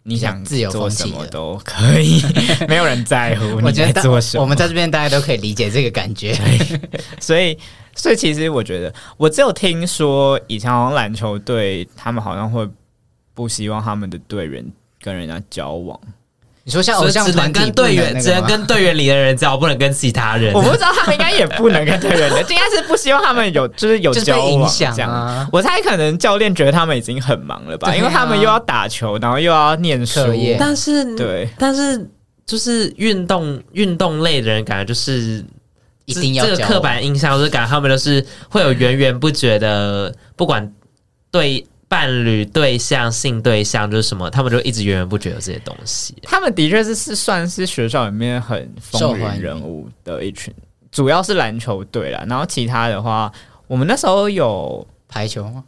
[0.02, 2.22] 你想自由做什么都可以，
[2.68, 4.42] 没有人在乎 你在做什么。
[4.42, 6.34] 我们在这边大家都可以理解这个感觉，
[7.20, 7.56] 所以，
[7.94, 12.66] 所以其实我觉得，我只有听说以前好像篮球队他们好像会
[13.34, 14.64] 不希望他们的队员
[15.02, 15.98] 跟人家交往。
[16.70, 20.54] 你说像偶像团跟队员，只能跟队员里的人交，不能跟其他人。
[20.54, 25.48] 我不知道他们应该也不能跟队员的，应该是不希望他们有，就是有交往这样。
[25.52, 30.20] 我猜可能教练觉得他们已经很忙了吧，因为他们又要打球，然后又要念书。
[30.61, 32.09] 但是对，但是
[32.46, 35.44] 就是运动运动类的人，感觉就是
[36.04, 40.72] 一定要这个刻板印象，就是感觉他们都是会有源源不绝的，不管
[41.33, 41.66] 对。
[41.90, 46.14] 伴侣对象、性对象就是什么，他们就一直源源不绝有这些东西。
[46.22, 50.55] 他们的确是是算是学校里面很风云人物的一群，
[50.92, 53.31] 主要是篮球队啦，然后其他的话，
[53.66, 55.64] 我们那时候有排球吗？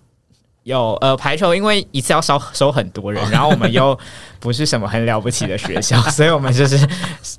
[0.63, 3.99] 有呃排球，因为一次要收收很多人， 然后我们又
[4.39, 6.79] 不是什么很了不起的学校， 所以我们就是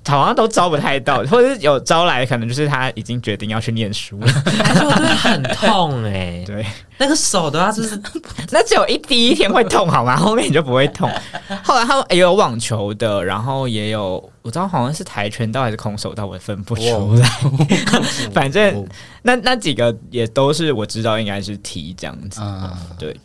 [0.05, 4.27] 好像都招不太到，或者是有招来，可能就是他已经决定要去念书了。
[4.27, 6.65] 排球队很痛哎、欸， 对，
[7.03, 8.01] 那个手的话就是，
[8.51, 10.15] 那只有一第一天会痛好吗？
[10.15, 11.09] 后面你就不会痛。
[11.61, 17.29] 后来他们也有网球的，然后也有我知道好像是跆拳道还是空手道，我分不出来。
[18.33, 18.87] 反正
[19.21, 22.39] 那那几个也都是我知道应该是踢这样子。
[22.41, 23.15] 嗯，对。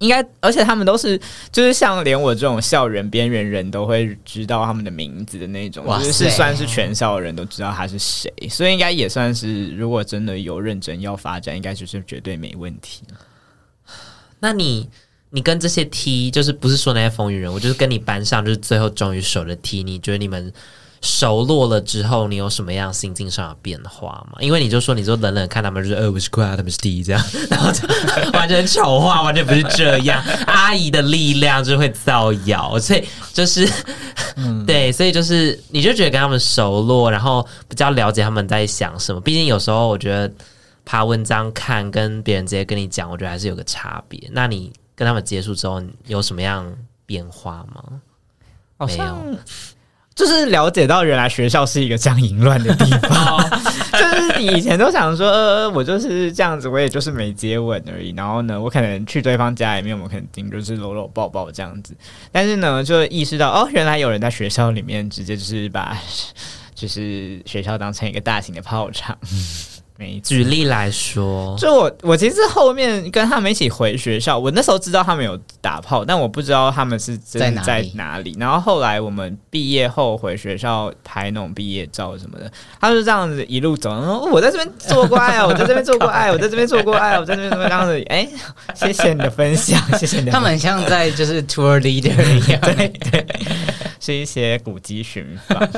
[0.00, 1.18] 应该，而且他们都是，
[1.52, 13.02] 就是像连我这种校园边缘人都会知道他们的名字的那种，就是算是全校的人都知道他是谁，所以应该也算是，如果真的有认真要发展，应该就是绝对没问题。
[14.40, 14.88] 那你，
[15.30, 20.52] 你跟这些 T，就是不是说那些风云人，我就是跟你班上，就是最后终于守了 T，你觉得你们？
[21.02, 24.38] 熟络了之后，你有什么样心境上的变化吗？
[24.40, 27.88] 因为你就说，你就冷冷看他们，就是呃，我是快他们是第一这样， 然后就
[28.32, 30.22] 完全丑化，完全不是这样。
[30.46, 33.66] 阿姨的力量就会造谣，所以就是，
[34.36, 39.20] 嗯、对，所以就是，你就觉得跟他们熟络，然后比较了解他们在想什么。
[39.20, 40.30] 毕竟有时候我觉得
[40.84, 44.28] 爬文章看跟别人直接跟你讲，我觉得还是有个差别。
[44.32, 46.70] 那你跟他们接触之后，有什么样
[47.06, 48.00] 变化吗？
[48.76, 49.38] 好像没有。
[50.20, 53.42] 就是了解到原来学校是一个这样淫乱的地方，
[53.90, 58.12] 就是你以前都想说，呃，我就是这样子，我也就是没接吻而已。
[58.14, 61.96] 然后呢，我可能去对方家里面，我肯定就是搂搂抱抱这样子。
[62.30, 65.96] 但是呢，就意识到哦，原来有人在学校里面直接就是把
[66.74, 69.16] 就是学校当成一个大型的炮场。
[70.22, 78.36] 举例来说，就我我其实后面跟他们一起回学校，我那时候知道他们有打炮，但我不知道他们是真的在哪里。
[78.38, 88.02] 然后后来我们毕业后回学校拍那种毕业照什么的，他们就这样子一路走，然后我在这边做过爱啊，我在这边做过爱，我在这边做过爱，我在这边怎么这样子？
[88.08, 88.28] 哎，
[88.74, 90.30] 谢谢你的分享，谢谢你。
[90.30, 93.26] 他们像在就是 tour leader 一样，对对，
[94.00, 95.68] 是一些古籍寻访。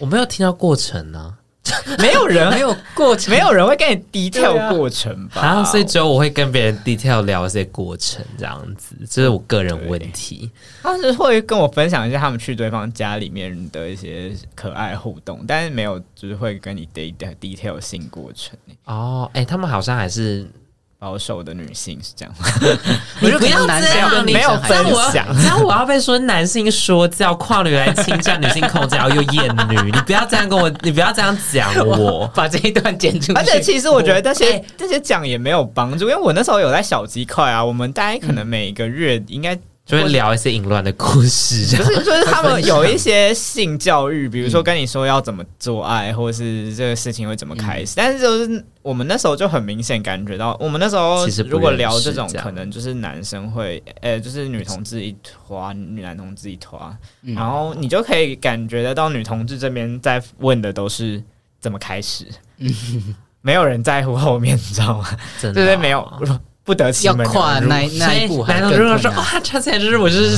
[0.00, 1.43] 我没有听到过程呢、啊。
[1.98, 5.40] 没有人没有过程，没有人会跟你 detail 过程吧？
[5.40, 10.50] 啊，所以只有我会跟别人 detail 聊一些过程，这样子，这是我个人问题。
[10.82, 18.58] 他是会跟我分享一下他们去对方家里面的一些可爱互动，但是没有就是会跟你 detail detail 性过程。
[18.84, 20.46] 哦，哎、欸，他们好像还是。
[21.04, 22.34] 保守的女性是这样，
[23.20, 25.26] 你不要这样，你没有分享。
[25.44, 33.38] 然后我要被说男性说教，跨女来侵占女性空间，又厌女，你不要这样跟我，你不要这样讲我， 把这一段剪出去。
[33.38, 39.58] 而且其实我觉得这些这些讲也没有帮助，因为我那时候有在小鸡块啊，我们大概可能每个月应该。
[39.84, 47.92] 就会聊一些淫乱的故事， 就是就是他们有一些性教育，比如说跟你说要怎么做爱，或者是这个事情会怎么开始。
[47.94, 56.96] 但是就是我们那时候就很明显感觉到，我们那时候如果聊这种，可能就是男生会，呃，就是女同志一团，女男同志一团，
[57.34, 61.22] 然后你就可以感觉得到女同志这边在问的都是
[61.60, 62.26] 怎么开始，
[63.42, 65.06] 没有人在乎后面，你知道吗？
[65.42, 66.10] 对对，没有。
[66.64, 70.34] 不得其门，要跨那那一步，男同志说哇，差起来就是我就是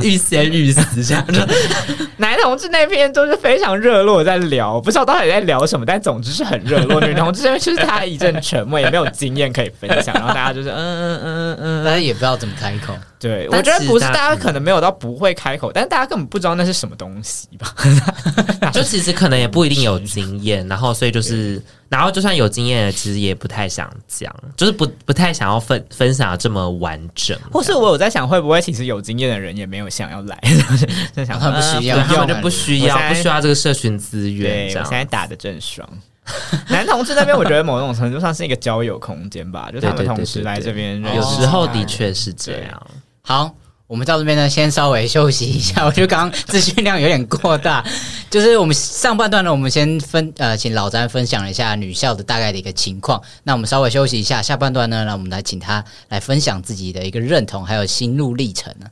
[0.00, 1.44] 欲仙欲死这样子。
[2.18, 7.00] 男同志那边都是非常热络在聊，不知道到底在聊什么，但总之是很热络。
[7.04, 12.94] 女同志这边就是大家一阵沉默，也没有经验可以分享，然后大家就是嗯嗯嗯嗯，大家也不知道怎么开口。
[13.18, 17.74] 对，我觉得不是大家可能没有到不会开口，但是大家根本不知道那是什么东西吧？
[18.72, 21.60] 就其实可能也不一定有经验，然后所以就是。
[21.88, 27.38] 然后就算有经验的，其实也不太想讲，就是不不太想要分分享的这么完整。
[27.52, 30.38] 或是我有在想，会不会其实有经验的人也没有想要来，
[31.14, 34.66] 就想他不需要，他们就不需要，不需要这个社群资源。
[34.68, 35.88] 我现在打的正爽。
[36.68, 42.86] 男同志那边，我觉得某种程度上是一个交友空间吧，就他们同时来这边，有时候的确是这样。
[43.22, 43.54] 好。
[43.88, 45.84] 我们到这边呢，先稍微休息一下。
[45.84, 47.84] 我觉得刚刚资讯量有点过大，
[48.28, 53.22] 就是我们上半段呢，我们先分呃，请老詹分享了一下女校的大概的一个情况。
[53.44, 58.86] 那我们稍微休息一下，下半段呢，让我们来请他来分享自己的一个认同还有心路历程呢。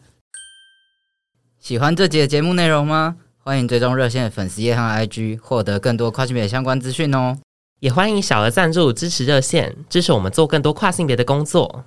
[1.60, 3.16] 喜欢这集的节目内容吗？
[3.38, 7.36] 欢迎追踪热线的粉丝页和 IG，获得更多跨性别相关资讯哦。
[7.80, 11.84] 也欢迎小额赞助支持热线，支持我们做更多跨性别的工作。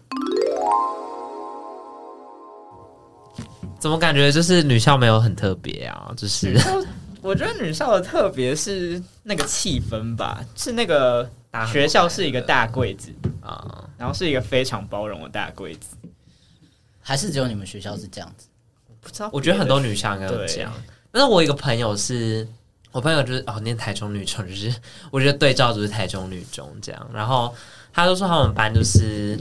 [3.79, 6.11] 怎么感觉就是女校没有很特别啊？
[6.17, 6.57] 就是
[7.21, 11.29] 我觉得女校的特别是那个气氛吧，是那个
[11.71, 15.95] 学校是一个大柜子啊，然后是一个非常包容的大柜子，
[17.01, 18.47] 还是只有你们学校是这样子？
[19.01, 20.73] 不知道，我觉得很多女校应该都这样。
[21.11, 22.47] 但是我一个朋友是
[22.91, 24.73] 我朋友就是哦，念台中女中，就是
[25.11, 27.09] 我觉得对照就是台中女中这样。
[27.13, 27.53] 然后
[27.93, 29.39] 他就说他们班就是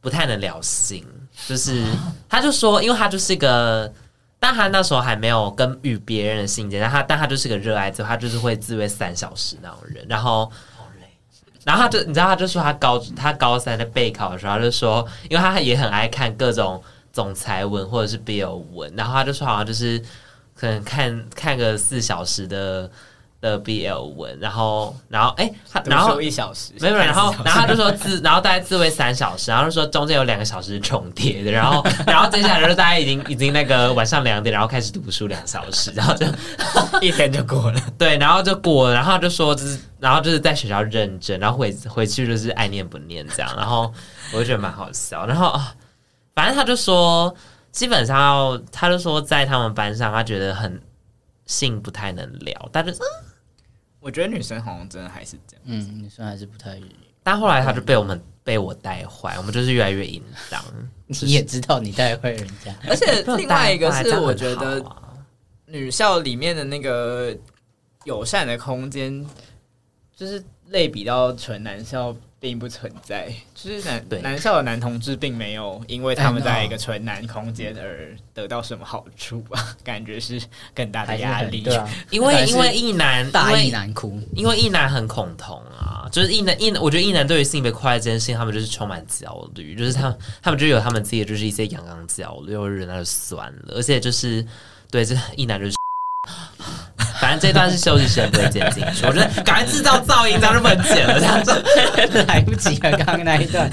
[0.00, 1.04] 不太能聊性，
[1.46, 1.84] 就是
[2.28, 3.92] 他就说，因为他就是一个，
[4.38, 10.04] 但他那时候还没有跟与别人的性结，但他但他就是个热爱者，他就是会自慰三小时那种人。
[10.08, 10.50] 然后，
[11.64, 20.02] 然后他就你知道，他就说他高他高三的备考的时候，他就说，因为他也很爱看各种总裁文或者是 BL 文，然后他就说好像就是。
[20.52, 22.90] 可能看看个四小时的
[23.40, 25.50] 的 BL 文，然后然后哎，
[25.84, 36.26] 然后一小时没有，然后然后他就说自，然后大概自慰三小时，然后就说中间有两个小时重叠的，然后然后接下来就是大家已经已经那个晚上两点，然后开始读书两小时，然后就
[37.00, 43.92] 一天就过了，对，然后就过了，然后就说就是，然后就是在学校认真，然后回回去就是爱念不念这样，然后
[44.32, 45.74] 我就觉得蛮好笑，然后啊，
[46.34, 47.34] 反正他就说。
[47.72, 50.82] 基本上，他就说在他们班上，他觉得很
[51.46, 52.92] 性不太能聊，但是
[54.00, 56.80] 我觉得女生好像真的还是这样，嗯，女生还是不太。
[57.22, 60.64] 但后来他就被我们、嗯、被我带坏，我们就是越来越淫荡。
[61.06, 64.84] 你也知道你带坏人家，而且另外一个是我觉得
[65.66, 67.36] 女校里面的那个
[68.04, 69.24] 友善的空间，
[70.16, 72.16] 就是类比到纯男校。
[72.40, 79.76] 并不存在，就是男男校的男同志并没有因为他们在一个纯男空间而得到什么好处吧？
[79.84, 80.40] 感觉是
[80.74, 81.60] 更大的压力。
[81.60, 94.42] 对啊， 因为因为一男大一男哭，因为一男很恐同啊，就是一男异，我觉得一男对于性别快乐这件事情，他们就是充满焦虑，就是他们他们就有他们自己的就是一些阳刚焦虑，有人那就算了，而且就是
[94.90, 95.76] 对这一男就是。
[97.20, 99.04] 反正这段是休息时间，不会剪进去。
[99.04, 102.90] 我觉得赶快制造噪音，这样就不能剪了，这样子来不及了。
[102.92, 103.70] 刚刚那一段。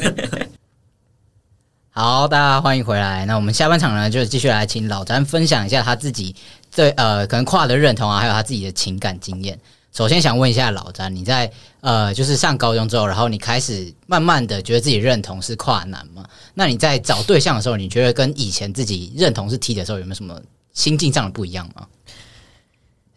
[1.90, 3.26] 好，大家欢迎回来。
[3.26, 6.36] 那我们下半场呢，就继续来请老詹分享一下他自己
[6.76, 9.58] 对呃可能跨的认同啊，还有他自己的情感经验。
[9.94, 16.24] 首先想问一下老詹，你在呃就是上高中之后，然后你开始慢慢的觉得自己认同是跨男嘛？
[16.54, 20.40] 那你在找对象的时候，你觉得跟以前自己认同是 T 的时候，有没有什么
[20.74, 21.88] 心境上的不一样吗？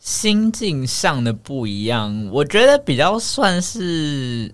[0.01, 4.53] 心境上的不一样，我觉得比较算是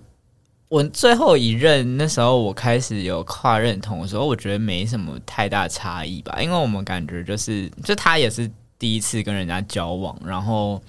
[0.67, 10.81] 我最后一任那时候，我开始有跨认同的时候，我觉得没什么太大差异吧，因为我们感觉就是，就他也是第一次跟人家交往，然后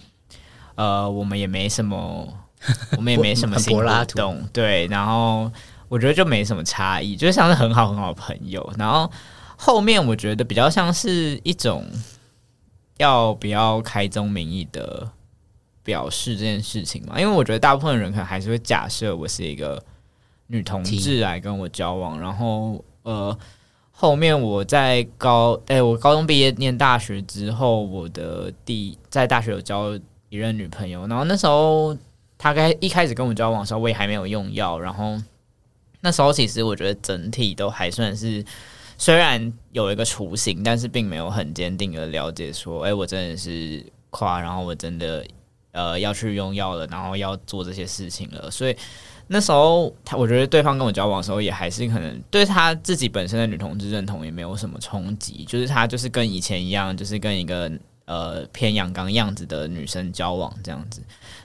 [0.74, 2.28] 呃，我们也没什么，
[2.98, 5.48] 我们也没什么性活动，对，然后
[5.88, 9.08] 我觉得就没什么差异，就像是很好很好的朋友，然后
[9.56, 11.84] 后面我觉得比较像是一种。
[12.98, 15.10] 要不要开宗明义的
[15.82, 17.18] 表示这件事情嘛？
[17.18, 19.82] 因为我觉得大部分人可能还是会假设我是一个
[20.48, 23.36] 女同志来跟我交往，然后呃，
[23.92, 29.94] 后面我在高哎、我高中毕业念大学之后，我的第在大学有交
[30.28, 31.96] 一任女朋友，然后那时候
[32.36, 35.16] 他该一开始跟我交往的时候，我也还没有用药，然后
[36.00, 38.44] 那时候其实我觉得整体都还算是。
[39.00, 45.24] 虽然有一个雏形，但是并没有很坚定的了解说，哎、我真的是跨，然后我真的
[45.70, 48.50] 呃要去用药了，然后要做这些事情了。
[48.50, 48.76] 所以
[49.28, 57.70] 那时候，他我觉得对方跟我交往的时候，也还是可能对他自己本身的女同志认同也没有什么冲击，就是他就是跟以前一样，就是跟一个
[58.06, 61.00] 呃偏阳刚样子的女生交往这样子。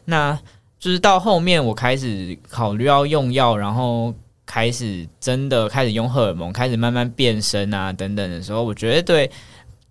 [0.05, 0.35] 那
[0.79, 4.11] 就是到后面我开始考虑要用药，然后。
[4.45, 9.31] 开始真的开始用荷尔蒙，开始慢慢变身啊等等的时候，我觉得对。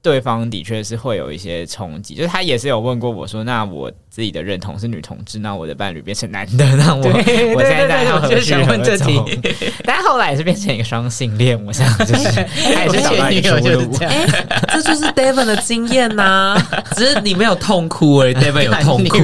[0.02, 7.06] 对方的确是会有一些冲击，就是他也是有问过我说：“那我自己的认同是女同志，那我的伴侣变成男的，那我
[7.54, 9.24] 我现在要何去何从？”
[9.86, 12.28] 但后来也是变成一个双性恋，我想就是
[12.74, 13.96] 还是找到一个出路。
[14.00, 14.26] 哎，
[14.74, 16.22] 这就是 David 的经验呐、
[16.58, 19.18] 啊，只是你没有痛哭而已，David 有痛哭。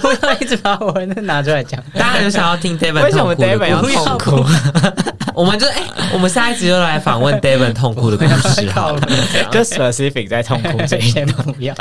[0.00, 4.44] 不要一直把我那拿出来讲，大家有想要听 David 为什么 David 要痛哭？
[5.36, 5.82] 我们就哎，
[6.14, 8.98] 我们下一集就来访问 David 痛哭的故事，好，
[9.52, 11.74] 就 specific 在痛哭这一点都不要，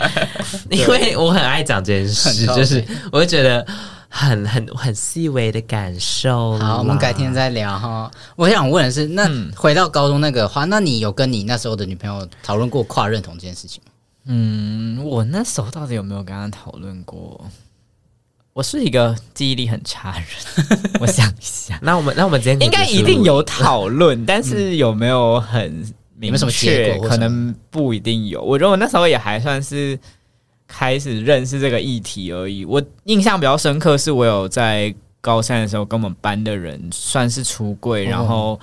[0.69, 3.65] 因为我很爱讲这件事，就是我就觉得
[4.09, 6.59] 很很很细微的感受。
[6.59, 8.11] 好，我们改天再聊哈。
[8.35, 13.91] 我想问的是，那回到高中那个话，那你有跟你那时候的女朋友讨论过跨认同这件事情吗？
[14.25, 17.45] 嗯，我那时候到底有没有跟她讨论过？
[18.55, 21.77] 我是一个记忆力很差的人，我想一下。
[21.83, 25.85] 那我们那我们今天应该一定有讨论， 但是有没有很
[26.17, 26.97] 明确？
[26.99, 28.41] 可能不一定有。
[28.41, 29.99] 我觉得我那时候也还算是
[30.69, 32.63] 开始认识这个议题而已。
[32.63, 38.57] 我印象比较深刻，是我有在高三的时候跟我们班的人算是出柜，然后。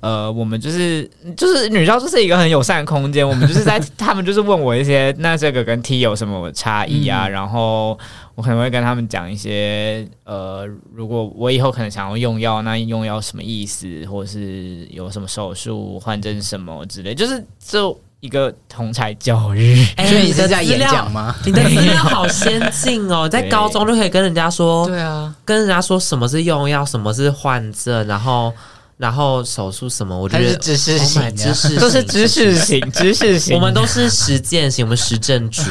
[0.00, 7.26] 呃，我们就是就是女校就是一个很友善的空间，我们就是在他们就是问我一些，那这个跟 T 有什么差异啊？
[7.26, 7.98] 嗯、然后
[8.36, 19.82] 我可能会跟他们讲一些，呃，如果我以后可能想要用药，那用药什么意思，或者是有什么手术换针什么之类，就是就一个同才教育。
[19.96, 21.34] 欸、 所以你是在演讲吗？
[21.46, 28.52] 你的资料好先进哦，在 高中就可以跟人家说，对啊，跟人家说什么是用药，什么是换针，然后。
[28.96, 33.54] 然后手术什么，我觉得是知识型，知 识都是知识型，知识型。
[33.54, 35.64] 我们都是实践型，我们实证主义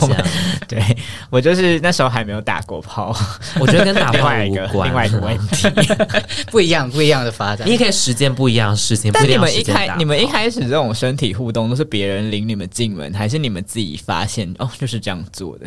[0.00, 0.26] 这样。
[0.68, 0.96] 对，
[1.30, 3.12] 我就是那时候还没有打过炮，
[3.58, 4.88] 我觉得跟打炮无关。
[4.88, 5.68] 另外一个问题，
[6.52, 7.66] 不一样，不一样的发展。
[7.66, 9.10] 你也可以实践不一样的事情。
[9.10, 15.66] 但你们一开，你们一开始这种身体互动都是别人领你们进门，还是你们自己发现哦，就是这样做的？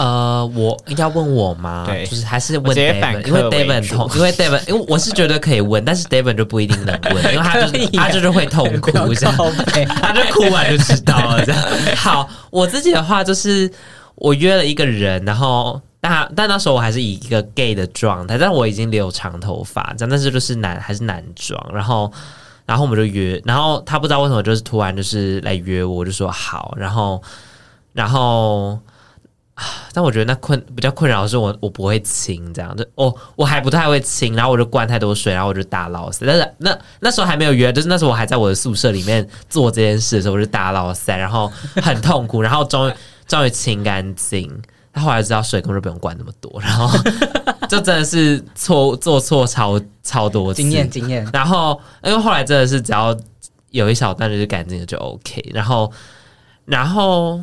[0.00, 1.84] 呃，我应该问我吗？
[1.86, 9.36] 对，就是还是问 David，因为 David 痛，因为 David，因为我是觉得可以问，但是 David 就不一定能问， 因为他就是他就是会痛哭这样，
[10.00, 11.62] 他就哭完就知道了这样。
[11.96, 13.70] 好，我自己的话就是
[14.14, 22.10] 我约了一个人，然后但但那时候我还是以一个 gay 的状态，但我已经留长头发这样，但是就是男还是男装，然后
[22.64, 27.22] 然后我们就约，然后他不知道为什么就是突然就是来约我，我就说好，然后
[27.92, 28.78] 然后。
[29.92, 36.24] 但我觉得那困比较困扰的是我我不会清这样，就我我还不太会清，然后我就灌太多水，然后我就打捞塞。
[36.26, 42.92] 但是那那时候还没有约，就是那时候我还在我的宿舍里面做这件事的时候，我就打捞塞，然后很痛苦， 然后终于
[43.26, 44.50] 终于清干净。
[44.92, 46.88] 他后来知道水根本就不用灌那么多，然后
[47.68, 51.28] 就真的是错做错超超多次经验经验。
[51.32, 53.16] 然后因为后来真的是只要
[53.70, 55.92] 有一小段就是干净的就 OK，然后
[56.64, 57.40] 然后。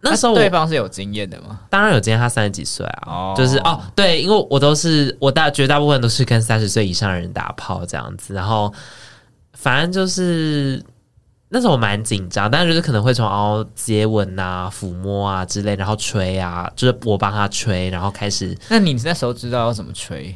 [0.00, 1.60] 那时候对方是有经验的吗？
[1.68, 3.36] 当然有经验，他三十几岁啊，oh.
[3.36, 8.72] 就是哦，对，因为我都是我大绝大部分都是跟三十岁以上的人打炮这样子，然后
[9.54, 10.80] 反正就是
[11.48, 18.56] 那时候我蛮紧张，但是就是可能会从哦接吻啊、抚摸啊之类，然后吹啊，就是我帮他吹，然后开始。
[18.68, 20.34] 那你那时候知道要怎么吹？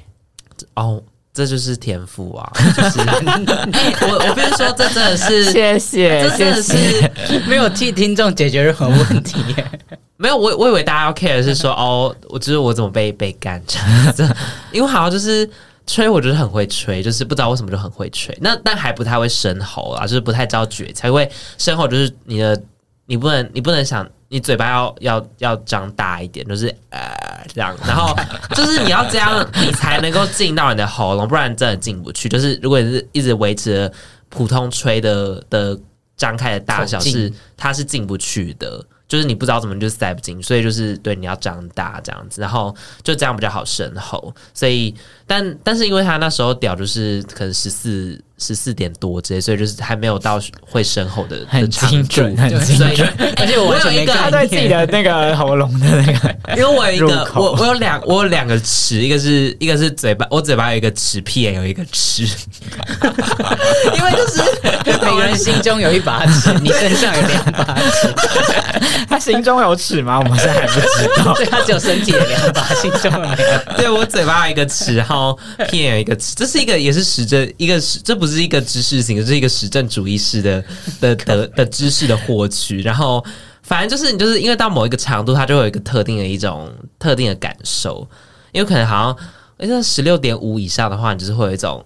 [0.75, 1.03] 哦。
[1.35, 2.53] 这就是天赋啊！
[2.77, 3.01] 就是
[4.07, 7.11] 我我必须说， 这真的是谢谢，这真的是
[7.47, 9.39] 没有替听众解决任何问题。
[10.19, 14.29] 没有，我我以为大家要 care 的是说哦，我就是我怎么被被干这样子，
[14.73, 15.49] 因为好像就是
[15.87, 18.37] 吹，我觉得很会吹，就是不知道为什么就很会吹。
[18.41, 21.29] 那但还不太会生喉啊，就是不太知道诀窍，因为
[21.59, 22.61] 深喉就是你的，
[23.07, 24.09] 你不能你不能想。
[24.29, 28.17] 你嘴巴要要要张大一点，就是呃这样，然后
[28.57, 32.31] 就是你要这样，你才能够进到你的喉咙，不然真的进不去。
[32.31, 33.93] 就是如果你是一直维持
[34.31, 35.79] 普通吹的的
[36.17, 38.83] 张开的大小是，是它是进不去的。
[39.07, 44.35] 就是你不知道怎么就塞不进，所以就是对你要张大这样子，然后就这样比较好深喉。
[44.55, 44.95] 所以
[45.27, 53.09] 但但是因为他那时候屌就是可能十四十四点多之类，所以就是还没有到会深喉的很精准，很精准。
[53.37, 62.25] 而且我有一个他对自己的那个喉咙的那个， 因为我有一个我我有两我有两个齿，一个是一个是嘴巴，我嘴巴有一个齿，屁眼有一个齿，
[63.97, 64.43] 因为就是
[65.03, 68.13] 每个人心中有一把尺，你身上有两把尺。
[69.09, 70.19] 他心中有尺吗？
[70.19, 71.35] 我们现在还不知道。
[71.35, 73.37] 对，他只有身体的两把，心中没有。
[73.77, 75.39] 对，我嘴巴有一个尺，然后
[75.69, 80.65] 屁眼有一个尺，这是一个也是实证，一个实这不是一个知识型，就是一个实证主义式的
[81.01, 82.81] 的的的知识的获取。
[82.83, 83.25] 然后
[83.63, 88.09] 反正就是你就是因为到某一个长度，它就会有一个特定的一种特定的感受。
[88.53, 89.17] 因为可能好像，
[89.59, 91.85] 而且十六点五以上的话，你就是会有一种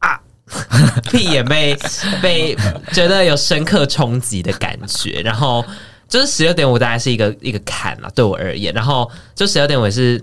[0.00, 0.20] 啊
[1.10, 1.78] 屁眼被
[2.20, 2.56] 被
[2.92, 5.64] 觉得有深刻冲击的感觉，然后。
[6.06, 8.72] 就是十六点五大概是一个一个坎了，对我而言。
[8.74, 10.22] 然后就十六点五是，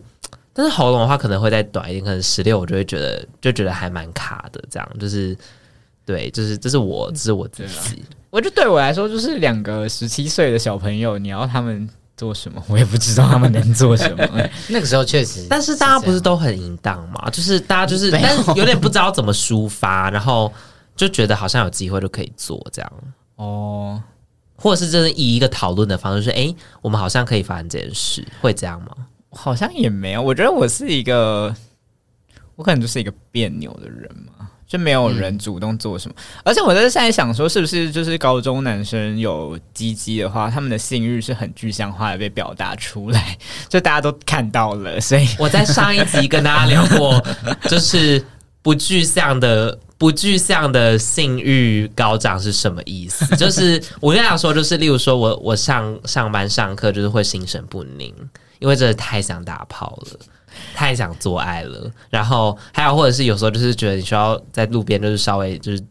[0.53, 4.61] 但是喉咙的话可能会再短一点，可能十六我就会觉得就觉得还蛮卡的。
[4.69, 5.37] 这样就是
[6.05, 8.03] 对，就是这是我这是我自己。
[8.29, 14.25] 我觉得对我来说，就是两个十七岁的小朋友，你要他们做什么，我也不知道他们能做什么。
[14.69, 17.29] 那个时候确实，但是大家不是都很淫荡嘛？
[17.31, 20.51] 就是大家就是，但是有点不知道怎么抒发，然后
[20.95, 22.91] 就觉得好像有机会就可以做这样
[23.35, 24.01] 哦。
[24.55, 28.91] 或者是真的以一个讨论的方式说，哎、欸，我们好像可以发生这件事，会这样吗？
[29.31, 30.21] 好像也没有。
[30.21, 31.55] 我觉得我是一个，
[32.55, 36.15] 我可能就是一个别扭的人嘛，就没有人主动做什么。
[36.17, 44.99] 嗯、而且我在现在想说，是不是就是高中男生有鸡鸡的话，他们的性欲是很具象化的被表达出来， 就大家都看到了。
[45.01, 47.23] 所以我在上一集跟大家聊过，
[47.69, 48.23] 就是
[48.61, 49.77] 不具象的。
[50.01, 53.35] 不具象的性欲高涨是什么意思？
[53.37, 58.11] 就是我跟大家说，就是例如说我我上上班上课就是会心神不宁，
[58.61, 60.17] 因为真的太想打炮了。
[60.75, 65.81] 太想做爱了，然后还有或者是有时候就是觉得你需要在路边就是稍微就是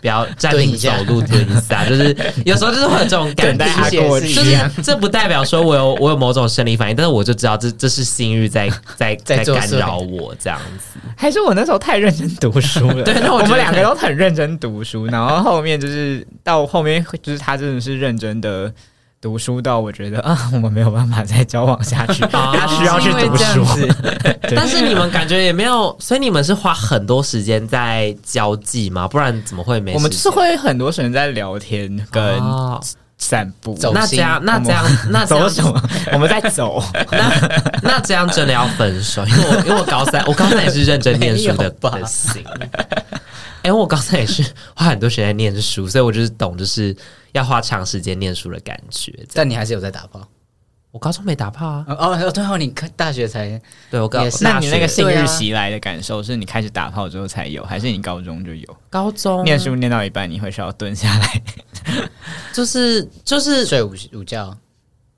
[0.00, 2.16] 不要站立走路蹲一下， 就是
[2.46, 3.54] 有时候就是会有这种感
[3.90, 13.02] 觉，就是这不代表说我有我有某种生理反应，但是我就知道这这是性欲在在在干扰我这样子，还是我那时候太认真读书了？
[13.04, 18.72] 对，那我，我们两个都很认真读书，然后后面就是到后面就是他真的是认真的。
[19.26, 23.66] 读书到我觉得啊，我们没有办法再交往下去， 他需要去读书。
[24.54, 29.08] 但是你们感觉也没有，所以你们是花很多时间在交际吗？
[29.08, 29.94] 不然怎么会没？
[29.94, 32.40] 我们就是会很多时间在聊天跟
[33.18, 33.74] 散步。
[33.74, 35.82] 走那这样，那这样，那 走什么？
[36.12, 36.80] 我们在走。
[37.10, 37.32] 那
[37.82, 39.26] 那这样真的要分手？
[39.26, 42.04] 因为我因为我高三，我高三也是认真念书的的
[43.66, 43.70] 心。
[43.70, 44.42] 哎，我刚才也是
[44.74, 46.96] 花很多时间在念书，所以我就是懂，就是。
[47.32, 50.26] 要花长时间念书的感觉，但你还是有在打炮。
[50.90, 51.84] 我高中没打炮啊。
[51.86, 53.60] 哦哦，对哦，你大学才
[53.90, 54.40] 对我高中。
[54.40, 58.76] 那你那个性欲袭来的感受，是你开始打炮之后才有，还是你高中就有？
[58.88, 61.42] 高中念书念到一半，你会需要蹲下来，
[62.54, 64.56] 就是就是睡午午觉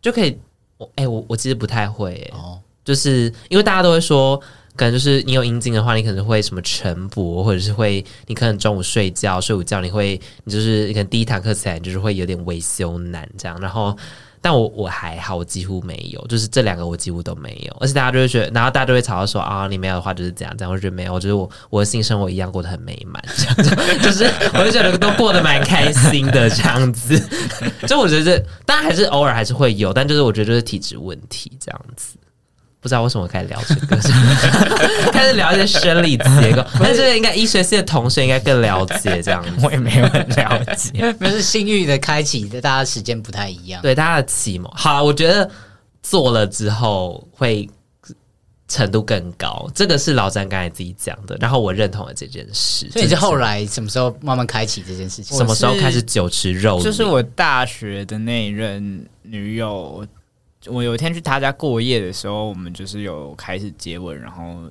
[0.03, 0.37] 就可以。
[0.77, 4.43] 我哎、欸，我我其实不太会哦，就是因为大家都会说。
[4.79, 13.61] 可能就是你有阴茎的话，你可能会什么晨勃，或者是会你可能中午睡觉睡午觉，你会你就是你可能第一堂课起来你就是会有点微羞难这样。
[13.61, 13.97] 然后，
[14.41, 17.77] 但我我还好，我几乎没有，就是这两个我几乎都没有。
[17.81, 20.73] 而且大家就会觉得，然后大家就会吵到说啊，你没有的话就是这样这样。
[20.73, 27.21] 我觉得没有，我觉得我我的性生活一样过得很美满，这样子，就是我就觉得都过得蛮开心的这样子。
[27.89, 32.17] 就我觉得这当然还是偶尔还是会有，但就是我觉得就是体质问题这样子。
[32.81, 33.97] 不知道为什么开始聊这个，
[35.11, 39.51] 开始聊一些生理结构， 但是应该医学系的同学应该更了解这样子。
[39.67, 43.83] 我也没有很了解，那是性欲的开启的，大家时间不太一样。
[43.83, 44.71] 对，大家的启蒙。
[44.77, 45.51] 好，我觉得
[46.03, 47.69] 做了之后会
[48.69, 52.89] 程度更高，这个是老詹刚才自己讲的，然后我认同了这件事。
[52.93, 55.37] 所以你是后来什么时候慢慢开启这件事情？
[55.37, 56.81] 什么时候开始酒池肉？
[56.81, 60.07] 就是我大学的那一任女友。
[60.67, 64.69] 我有一天去他家过夜的时候，我们就是有开始接吻，然后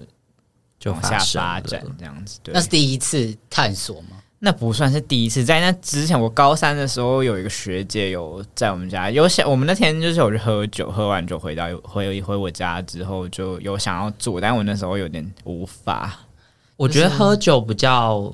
[0.77, 2.39] 就往下发展这样子。
[2.43, 4.17] 对，那是第一次探索吗？
[4.39, 16.19] 那不算是第一次，在那之前，我高三的时候有一个学姐有在我们家有想，我们那天就是有去喝酒，喝完酒回到回回我家之后就有想要做，但我那时候有点无法。
[16.75, 18.31] 我觉得喝酒比较，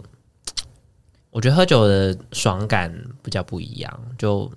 [1.32, 4.52] 我觉得喝酒的爽感比较不一样，就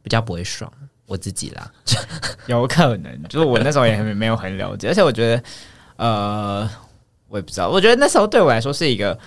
[0.00, 0.72] 比较不会爽。
[1.06, 1.70] 我自己啦，
[2.46, 3.22] 有可能。
[3.24, 5.42] 就是我那时候也没有很了解，而且我觉得，
[5.96, 6.68] 呃，
[7.28, 9.18] 我也不知道，我觉得那时候对我来说是一个，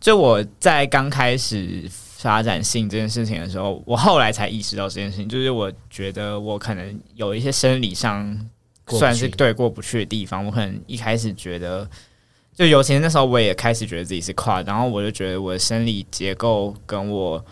[0.00, 8.36] 就我在刚开始发展性这件事情的时候，我后来才意识到这件事情，就是我觉得我可能有一些生理上
[8.88, 11.88] 算是对过不去的地方，我可能一开始觉得，
[12.54, 17.44] 就尤其那时候我也开始觉得自己是跨，然后我就觉得我的生理结构跟我。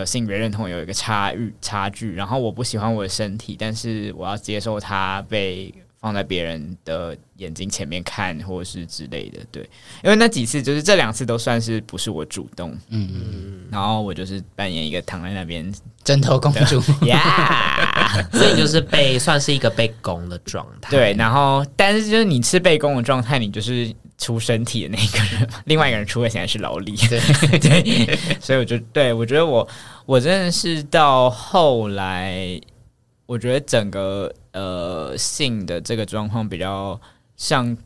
[0.00, 9.38] 的性别认同有一个差异差距，然后我不喜欢我的身体，但是我要接受它被放在别人的眼睛前面看，或者是之类的。
[9.50, 9.62] 对，
[10.04, 15.72] 因为那几次就是这两次都算是不是我主动，嗯嗯嗯，然后我就是扮演一个躺在那边
[16.04, 20.90] 枕头公主呀， 所以就是被算是一个被攻的状态。
[20.90, 23.90] 对，然后但是就是你是被攻的状态，你就是。
[24.18, 27.20] 出身体的那个人，另外一个人出的显然是劳力，对
[27.60, 29.66] 对，所以我就对我觉得我
[30.06, 32.60] 我真的是到后来，
[33.26, 36.98] 我觉得整个呃性的这个状况比较
[37.36, 37.76] 像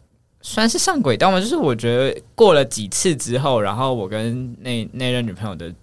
[0.41, 5.75] 算是上轨道嘛，就是我觉得过了几次之后，然后我跟那那任女朋友的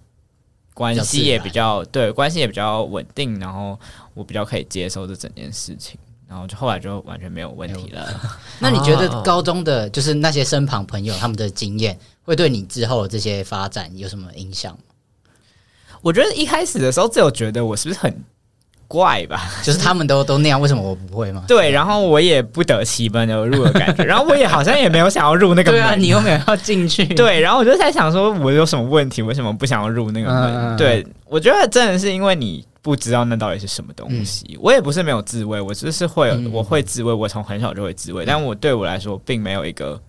[0.72, 3.78] 关系也比较对，关系也比较稳定，然后
[4.14, 5.98] 我比较可以接受这整件事情。
[6.28, 8.06] 然后就后来就完全没有问题了。
[8.60, 14.78] 那你觉得高中的就是那些身旁朋友他们的经验，会对你之后的这些发展有什么影响吗？
[16.02, 18.14] 我觉得一开始的时候只有觉得我是不是很
[18.86, 19.50] 怪吧？
[19.64, 21.44] 就是他们都 都那样，为什么我不会吗？
[21.48, 29.22] 对，然后我也不得其门而入的感觉，然后我也好像也没有想要入那个门，对啊，你又没有要进去， 对，然后我就在想说，我有什么问题？
[29.22, 30.74] 为什么不想要入那个门？
[30.74, 32.67] 嗯、对，我觉得真的是因为你。
[32.80, 40.00] 不知道那到底是什么东西，嗯、我也不是没有自慰，我就是会，嗯、我会自慰，我从很小就会自慰，嗯、但我对我来说并没有一个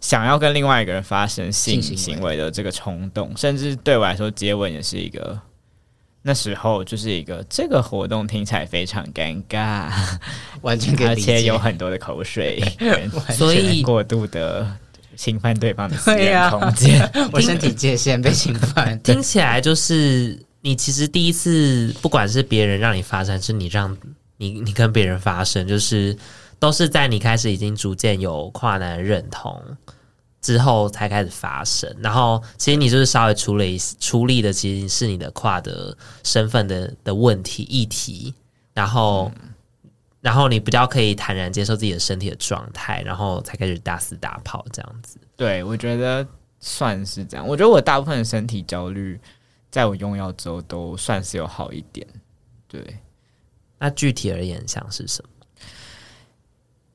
[0.00, 2.36] 想要跟另外一个人发生性行为。
[2.36, 5.38] 的这个冲动，甚至对我来说接吻也是一个
[6.22, 9.90] 那时候就是一个这个活动听起来非常尴尬，
[10.62, 12.60] 完全而且有很多的口水，
[13.36, 14.66] 所以过度的
[15.14, 20.38] 侵犯对方的私人空间，啊、 我身体界限被侵犯， 听起来就是。
[20.66, 23.96] 你其实第一次，不管是别人让你发生，是你让
[24.36, 26.18] 你你跟别人发生，就是
[26.58, 29.62] 都是在你开始已经逐渐有跨男认同
[30.40, 31.94] 之后才开始发生。
[32.00, 38.34] 然后，其实你就是稍微处理处理的，其实是你的跨的身份的的问题议题。
[38.74, 39.50] 然后，嗯、
[40.20, 45.16] 然后你比较可以坦然接受自己的身体的状态，然后才开始大肆大炮这样子。
[45.36, 46.26] 对，我觉得
[46.58, 47.46] 算是这样。
[47.46, 49.18] 我觉得我大部分的身体焦虑，
[49.76, 52.06] 在我用药之后都算是有好一点。
[52.66, 52.82] 对，
[53.78, 55.28] 那具体而言像是什么？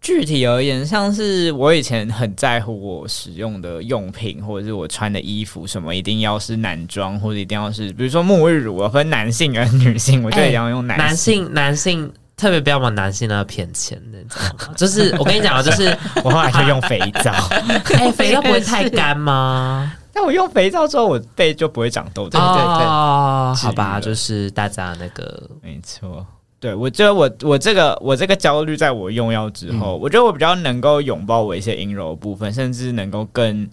[0.02, 11.06] 具体而言，像是我以前很在乎我使用的用品，或者是我穿的衣服，什么一定要是男装，或者一定要是，比如说沐浴乳，我分男性跟女性，我就一定要用男性。
[11.06, 14.74] 男性，男性特别不要把男性那骗钱的，你知道吗？
[14.76, 17.32] 就是我跟你讲啊，就是 我后来就用肥皂，
[18.00, 19.94] 哎、欸，肥皂不会太干吗？
[20.14, 22.32] 但我用肥皂之后，我背就不会长痘痘。
[22.32, 26.26] 对对对，哦，好吧，就是大家那个没错。
[26.59, 33.68] 对，我觉得我我这个我这个焦虑，在我用药之后，嗯、我觉得我比较能够拥抱我一些阴柔的部分，甚至能够更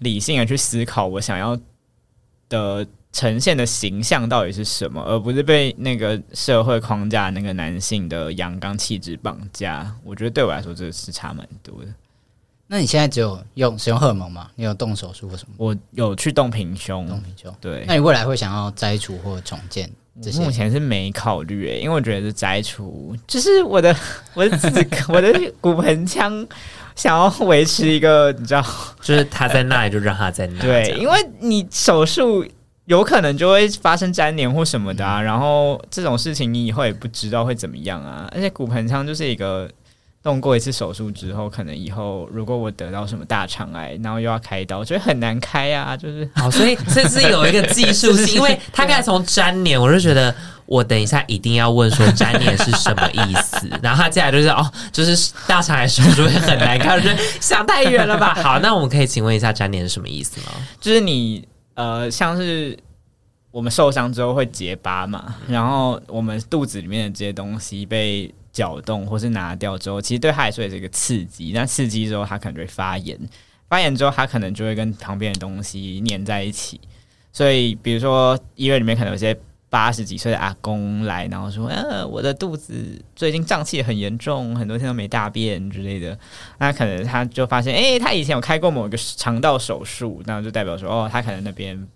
[0.00, 1.58] 理性的去思考我想要
[2.50, 9.90] 的呈现的形象到底是什么，而不是被那个社会框架那个男性的阳刚气质绑架。
[10.04, 11.88] 我觉得对我来说，这是差蛮多的。
[12.68, 14.50] 那你现在只有用使用荷尔蒙吗？
[14.56, 15.54] 你有动手术或什么？
[15.56, 17.54] 我有去动平胸，动平胸。
[17.60, 19.90] 对，那你未来会想要摘除或重建？
[20.38, 23.94] 目前是没考虑诶，因为我觉得是摘除，就是我的
[24.32, 24.68] 我的子
[25.08, 26.44] 我的骨盆腔
[26.94, 28.64] 想要维持一个，你知道，
[29.02, 30.60] 就是它在那里就让它在那里。
[30.60, 32.44] 对，因为你手术
[32.86, 39.70] 有可能就会发生粘连或什么的啊，然后这种事情你以后也不知道会怎么样啊，而且骨盆腔就是一个。
[40.26, 45.96] 动过一次手术之后，可能以后如果我得到什么大肠癌，然后又要开刀，我觉得很难开啊。
[45.96, 50.34] 就是好，所以 这是有一个技术性，因为他刚才从粘连，我就觉得
[50.66, 53.70] 我等一下一定要问说粘连是什么意思。
[53.80, 58.34] 然后他接下来就是哦，就是大肠癌手术会很难开，我觉得想太远了吧？
[58.42, 60.48] 好，那我们可以请问一下粘连是什么意思吗？
[60.80, 62.76] 就是你呃，像是
[63.52, 68.34] 我们受伤之后会结疤嘛，然后我们肚子里面的这些东西被。
[68.56, 71.52] 搅动或是拿掉之后，其实对他来说也是一个刺激。
[71.52, 73.18] 那刺激之后，他可能就会发炎，
[73.68, 76.80] 发炎之后，他可能就会跟旁边的东西粘在一起。
[77.34, 79.38] 所以，比如说医院里面可能有些
[79.68, 86.18] 八十几岁的阿公来，然后说：“呃，我的肚子最近胀气很严重，很多天都没大便之类的。”
[86.58, 91.86] 那可能他就发现，哎、他以前有开过某个肠道手术，那就代表说，哦，他可能那边。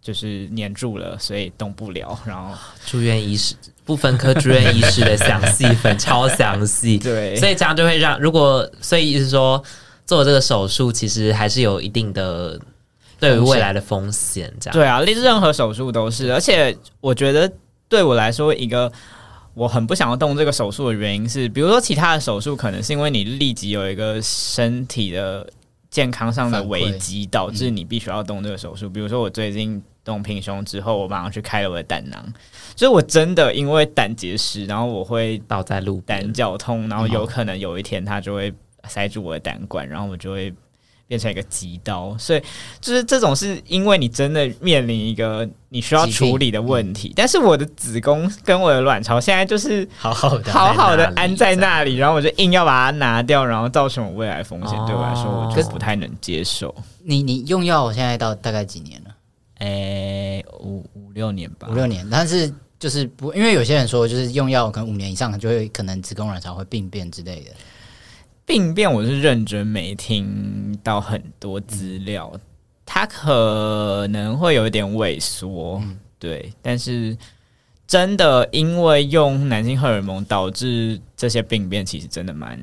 [0.00, 2.18] 就是黏住了，所以动不了。
[2.24, 2.56] 然后
[2.86, 3.54] 住院医师
[3.88, 9.64] 不分科住院医师的详细分超详细，对，所以这样就会让如果所以意思说
[10.06, 12.60] 做这个手术其实还是有一定的
[13.18, 14.52] 对于未来的风险。
[14.60, 16.30] 这样对啊，任何手术都是。
[16.30, 17.50] 而且我觉得
[17.88, 18.92] 对我来说，一个
[19.54, 25.48] 我很不想要动这个手术的原因是，比如说其他的手术可能是因为你立即有一个身体的。
[25.90, 32.24] 健康上的危机导致你必须要动这个手术，嗯、比如说我最近动平胸之后，我马上去开了我的胆囊，
[32.76, 38.52] 所以我真的因为胆结石，然后我会倒在路边，胆绞痛，然后有可能有一天它就会
[38.86, 40.52] 塞住我的胆管，然后我就会。
[41.08, 42.42] 变成一个急刀，所以
[42.80, 47.12] 就是这种是因为你真的面临一个你需要处理的问题。
[47.16, 56.74] 但是我的子宫跟我的卵巢现在就是好好的好好的安在那里，然后我就硬要把它拿掉，然后造成我未来风险，对我来说我就不太能接受。
[57.02, 59.10] 你你用药我现在到大概几年了？
[59.60, 62.06] 诶，五五六年吧，五六年。
[62.10, 67.50] 但是就是不，因为有些人说，就是用药可能五年以上就会可能子宫卵巢会病变之类的。
[68.48, 72.32] 病变，我是认真没听到很多资料，
[72.86, 75.82] 它可能会有一点萎缩，
[76.18, 77.14] 对，但是
[77.86, 82.58] 真的因为用男性荷尔蒙导致这些病变，其实真的蛮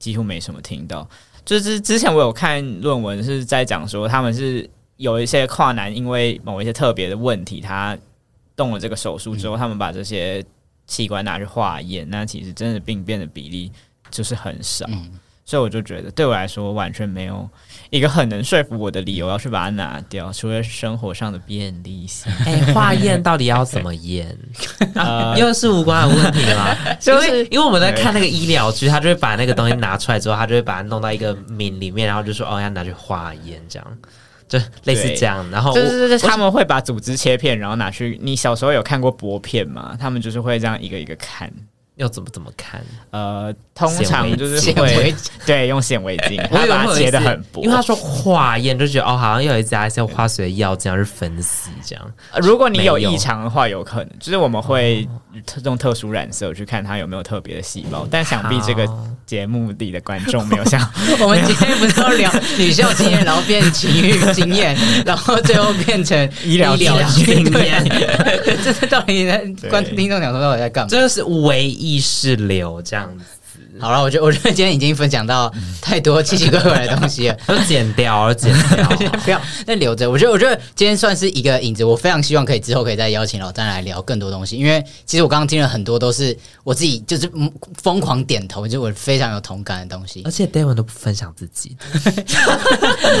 [0.00, 1.08] 几乎没什么听到。
[1.44, 7.96] 就是之前我有看论文是在讲说，他们是有一些跨男因为某一些特别的问题，他
[8.56, 10.44] 动了这个手术之后，他们把这些
[10.88, 13.70] 器官拿去化验，那其实真的病变的比例
[14.10, 14.84] 就是很少。
[15.48, 17.48] 所以我就觉得，对我来说完全没有
[17.88, 22.30] 一个很能说服我的理由要去把它拿掉，除了生活上的便利性。
[22.44, 24.38] 哎、欸， 化验到底要怎么验？
[24.94, 26.76] 啊 又是无关的问题吗？
[27.00, 33.98] 就是因为我们在看那个医疗剧，他就会把那个东西拿出来之后，他就会把它弄到一个皿里面，然后就说哦，要拿去化验，这样
[34.46, 35.48] 就类似这样。
[35.50, 38.20] 然后就是他们会把组织切片，然后拿去。
[38.22, 39.96] 你小时候有看过薄片吗？
[39.98, 41.50] 他们就是会这样一个一个看。
[41.98, 42.80] 要怎么怎么看？
[43.10, 47.60] 呃，通常就是显会微 对用显微镜，我把它切的很薄。
[47.62, 52.12] 因为他说化验就觉得哦，好像有一家一些化学药这样是分析这样。
[52.32, 55.10] 呃如果你有异常的话，有可能就是我们会特
[55.64, 58.88] 用特殊染色去看它有没有特别的细胞，但想必这个
[59.26, 60.80] 节目里的观众没有像
[61.20, 67.84] 我们今天不是要聊 女性经验，然后变情欲经验，然后最后变成医疗经验，
[68.64, 70.88] 这是到底在观听众讲说到底在干嘛？
[70.88, 73.24] 这是唯意识流这样子，
[73.78, 77.36] 好了，我觉得我觉得今天已经分享到太多奇奇怪怪的东西了。
[77.46, 79.10] 都剪掉，都剪掉。
[79.24, 80.10] 不要，那留着。
[80.10, 81.84] 我觉得，我觉得今天算是一个影子。
[81.84, 87.30] 我非常希望可以之后可以再邀请老詹来聊更多东西，因为其实我刚刚听了很多，都是我自己就是
[87.80, 90.30] 疯狂点头，就是我非常有同感的东西而。
[90.30, 92.12] 且 David 都不分享自己的，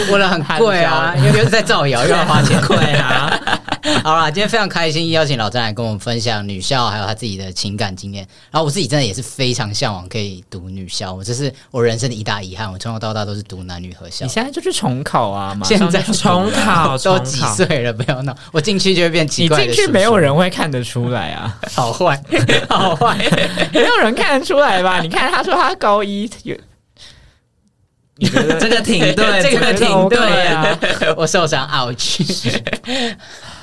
[0.10, 2.60] 我的很 贵啊，又又在造谣，又要花钱。
[2.66, 3.38] 对啊。
[4.04, 8.26] 好啦，今天非常开心邀请老詹来跟我们分享女校，还有他自己的情感经验。
[8.50, 12.70] 然后我自己真的也是非常向往可以读女校，我这是我人生的一大遗憾。
[12.72, 14.30] 我从小到大都是读男女合校你。
[14.30, 17.92] 现在就去重考啊，马上现在重考，都几岁了？
[17.92, 18.36] 不要闹！
[18.52, 19.76] 我进去就会变奇怪的叔叔。
[19.76, 22.22] 进去没有人会看得出来啊，好坏，
[22.68, 23.16] 好坏。
[23.72, 25.00] 没有人看得出来吧？
[25.00, 26.56] 你看他说他高一有，
[28.16, 30.78] 你觉得这个挺对，这个挺对啊啊！
[31.16, 32.60] 我受伤，ouch。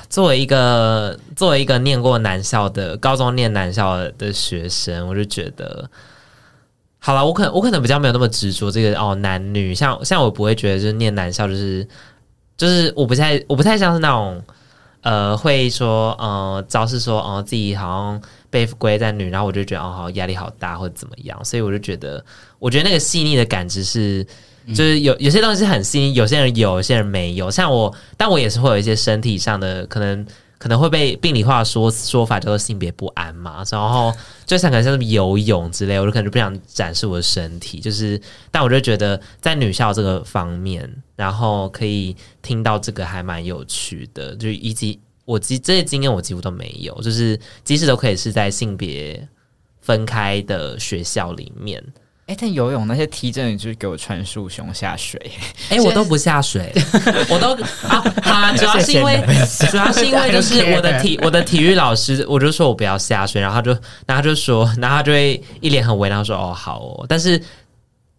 [0.08, 5.90] 作为一个作为一个念过男校的高中念男校的学生，我就觉得，
[7.06, 11.86] 好了，我可能我可能比较没有那么执着这个哦男女，像像我不会觉得就是念男校就是
[12.56, 14.42] 就是我不太我不太像是那种
[15.02, 22.24] 呃会说呃招式说哦、呃、自己好像被归在女，然后我就觉得哦好压力好大或者怎么样，所以我就觉得
[22.58, 24.26] 我觉得那个细腻的感知是。
[24.74, 27.48] 就是有有些东西是很细腻，有些人有，有些人没有。
[27.48, 30.26] 像我，但我也是会有一些身体上的可能，
[30.58, 33.62] 可能会被病理化说说法叫做性别不安嘛。
[33.70, 34.12] 然后
[34.44, 37.80] 就想可能像是游泳之类，我就可能就不想展示我的身体。
[37.80, 44.34] 就是，但我就觉得在女校这个方面，然后可以听到这个还蛮有趣的。
[44.36, 49.28] 就以及我几这些经验我几乎都没有，就是即使都可以是在性别
[49.80, 51.82] 分开的学校里面。
[52.26, 55.20] 哎、欸，但游泳那些踢真的就是给我穿束胸下水，
[55.70, 56.72] 哎、欸，我都不下水，
[57.30, 57.54] 我都
[57.86, 59.22] 啊啊，主要是因为
[59.70, 63.70] 主要是因为就是我的体我的体育老师，我就说我不要下水，然后他就
[64.06, 67.40] 然后他就说，然后他就会一脸很为难说哦好哦，但是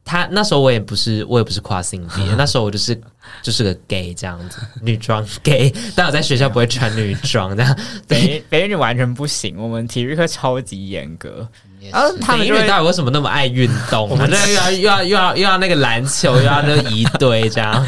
[0.07, 2.99] 他那时候我也不是我也不是跨性别， 那时候我就是
[3.41, 7.77] 就是个 gay 这样子，女装 gay，但我在学校不会穿女装这样，
[8.07, 11.47] 北北女完全不行，我们体育课超级严格。
[11.91, 14.09] 然后他们因为到底为什么那么爱运动？
[14.09, 17.85] 我们那又 要又要又要又要那个篮球，又要那个一堆这样。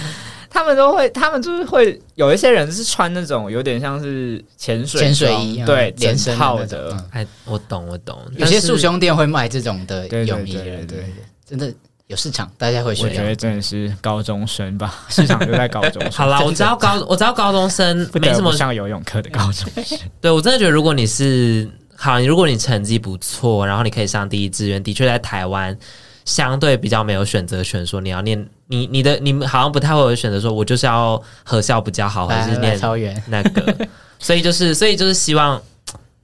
[0.52, 6.98] 他们都会，他们就是会有一些人是穿那种有点像是潜水潜水衣，对，连身套的。
[7.12, 8.20] 哎，我懂，我懂。
[8.36, 11.06] 有些束胸店会卖这种的泳衣，对对对，
[11.46, 11.72] 真的
[12.10, 13.08] 有市场，大家会选。
[13.08, 16.10] 我觉得真的是高中生吧， 市场就在高中生。
[16.18, 19.54] 好啦，我知道 高，我知道高中生没什么上游泳课的高中
[19.84, 20.00] 生。
[20.20, 25.78] 对我真的觉得，如果你是好，如果你成绩不错，然后你可以上第一志愿，的确在台湾
[26.26, 28.50] 相对比较没有选择权，说你要念。
[28.72, 33.88] 你你的你们好像不太会有选择，说我就是要合校比较好，还是念超远那个，
[34.18, 35.62] 所以就是所以就是希望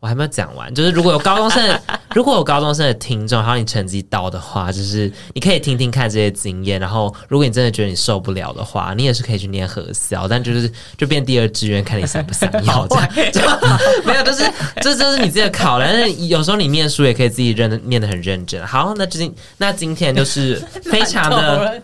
[0.05, 1.81] 我还没有讲完，就是如果有高中生的，
[2.13, 13.41] 如果有高中生的听众，然后你成绩到的话，就是你可以听听看这些经验，然后如果你真的觉得你受不了的话，你也是可以去念核校，但就是就变第二志愿，看你想不想要 这样，就
[14.05, 14.43] 没有，就是
[14.79, 18.63] 这这是你自己的考量，但是有时候你念书也可以自己认念的很认真。
[18.63, 21.81] 好，那今那今天就是非常的。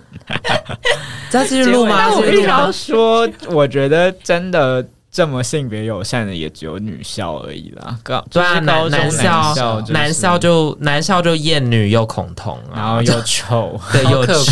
[1.31, 2.13] 再继续录吗？
[2.13, 7.97] 我必须要说，我觉得真的这么性别友善的也只有女校而已啦。
[8.01, 14.45] 高对啊，男校男校就男校就厌女又恐同，然后又丑，对，又丑又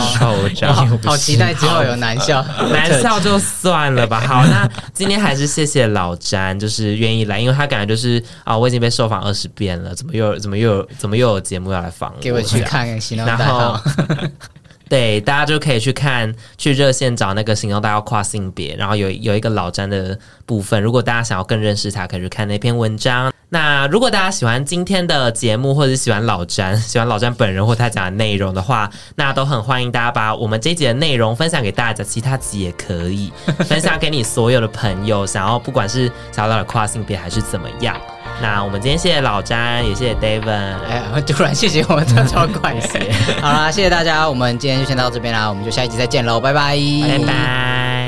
[0.00, 0.98] 丑，这样。
[1.04, 4.20] 好期待之后有男校， 男校就算了吧。
[4.20, 12.20] 好，那今天还是谢谢老詹，就是愿意来，因为他感觉就是啊，我已经被受访二十遍了，怎么又怎么又有怎么又有节目要来访我？
[12.20, 13.80] 给我去看行动代号。
[14.88, 20.82] 对，大家就可以去看，去热线找那个行动大家跨性别，然后有有一个老詹的部分。
[20.82, 23.32] 如果大家想要更认识他，可以去看那篇文章。
[23.50, 37.96] 那如果大家喜欢今天的节目，或者喜欢老詹， 喜欢老詹本人或他讲的内容的话，那都很欢迎大家把我们这一集的内容分享给大家，其他集也可以分享给你所有的朋友，想要不管是想要到跨性别还是怎么样。
[38.42, 40.50] 那我们今天谢谢老詹，也谢谢 David。
[40.88, 43.10] 哎， 突然谢谢我，这超怪 谢。
[43.40, 46.76] 好啦，谢谢大家，我们今天就先到这边啦，我们就下一集再见喽，拜拜，
[47.08, 48.03] 拜拜。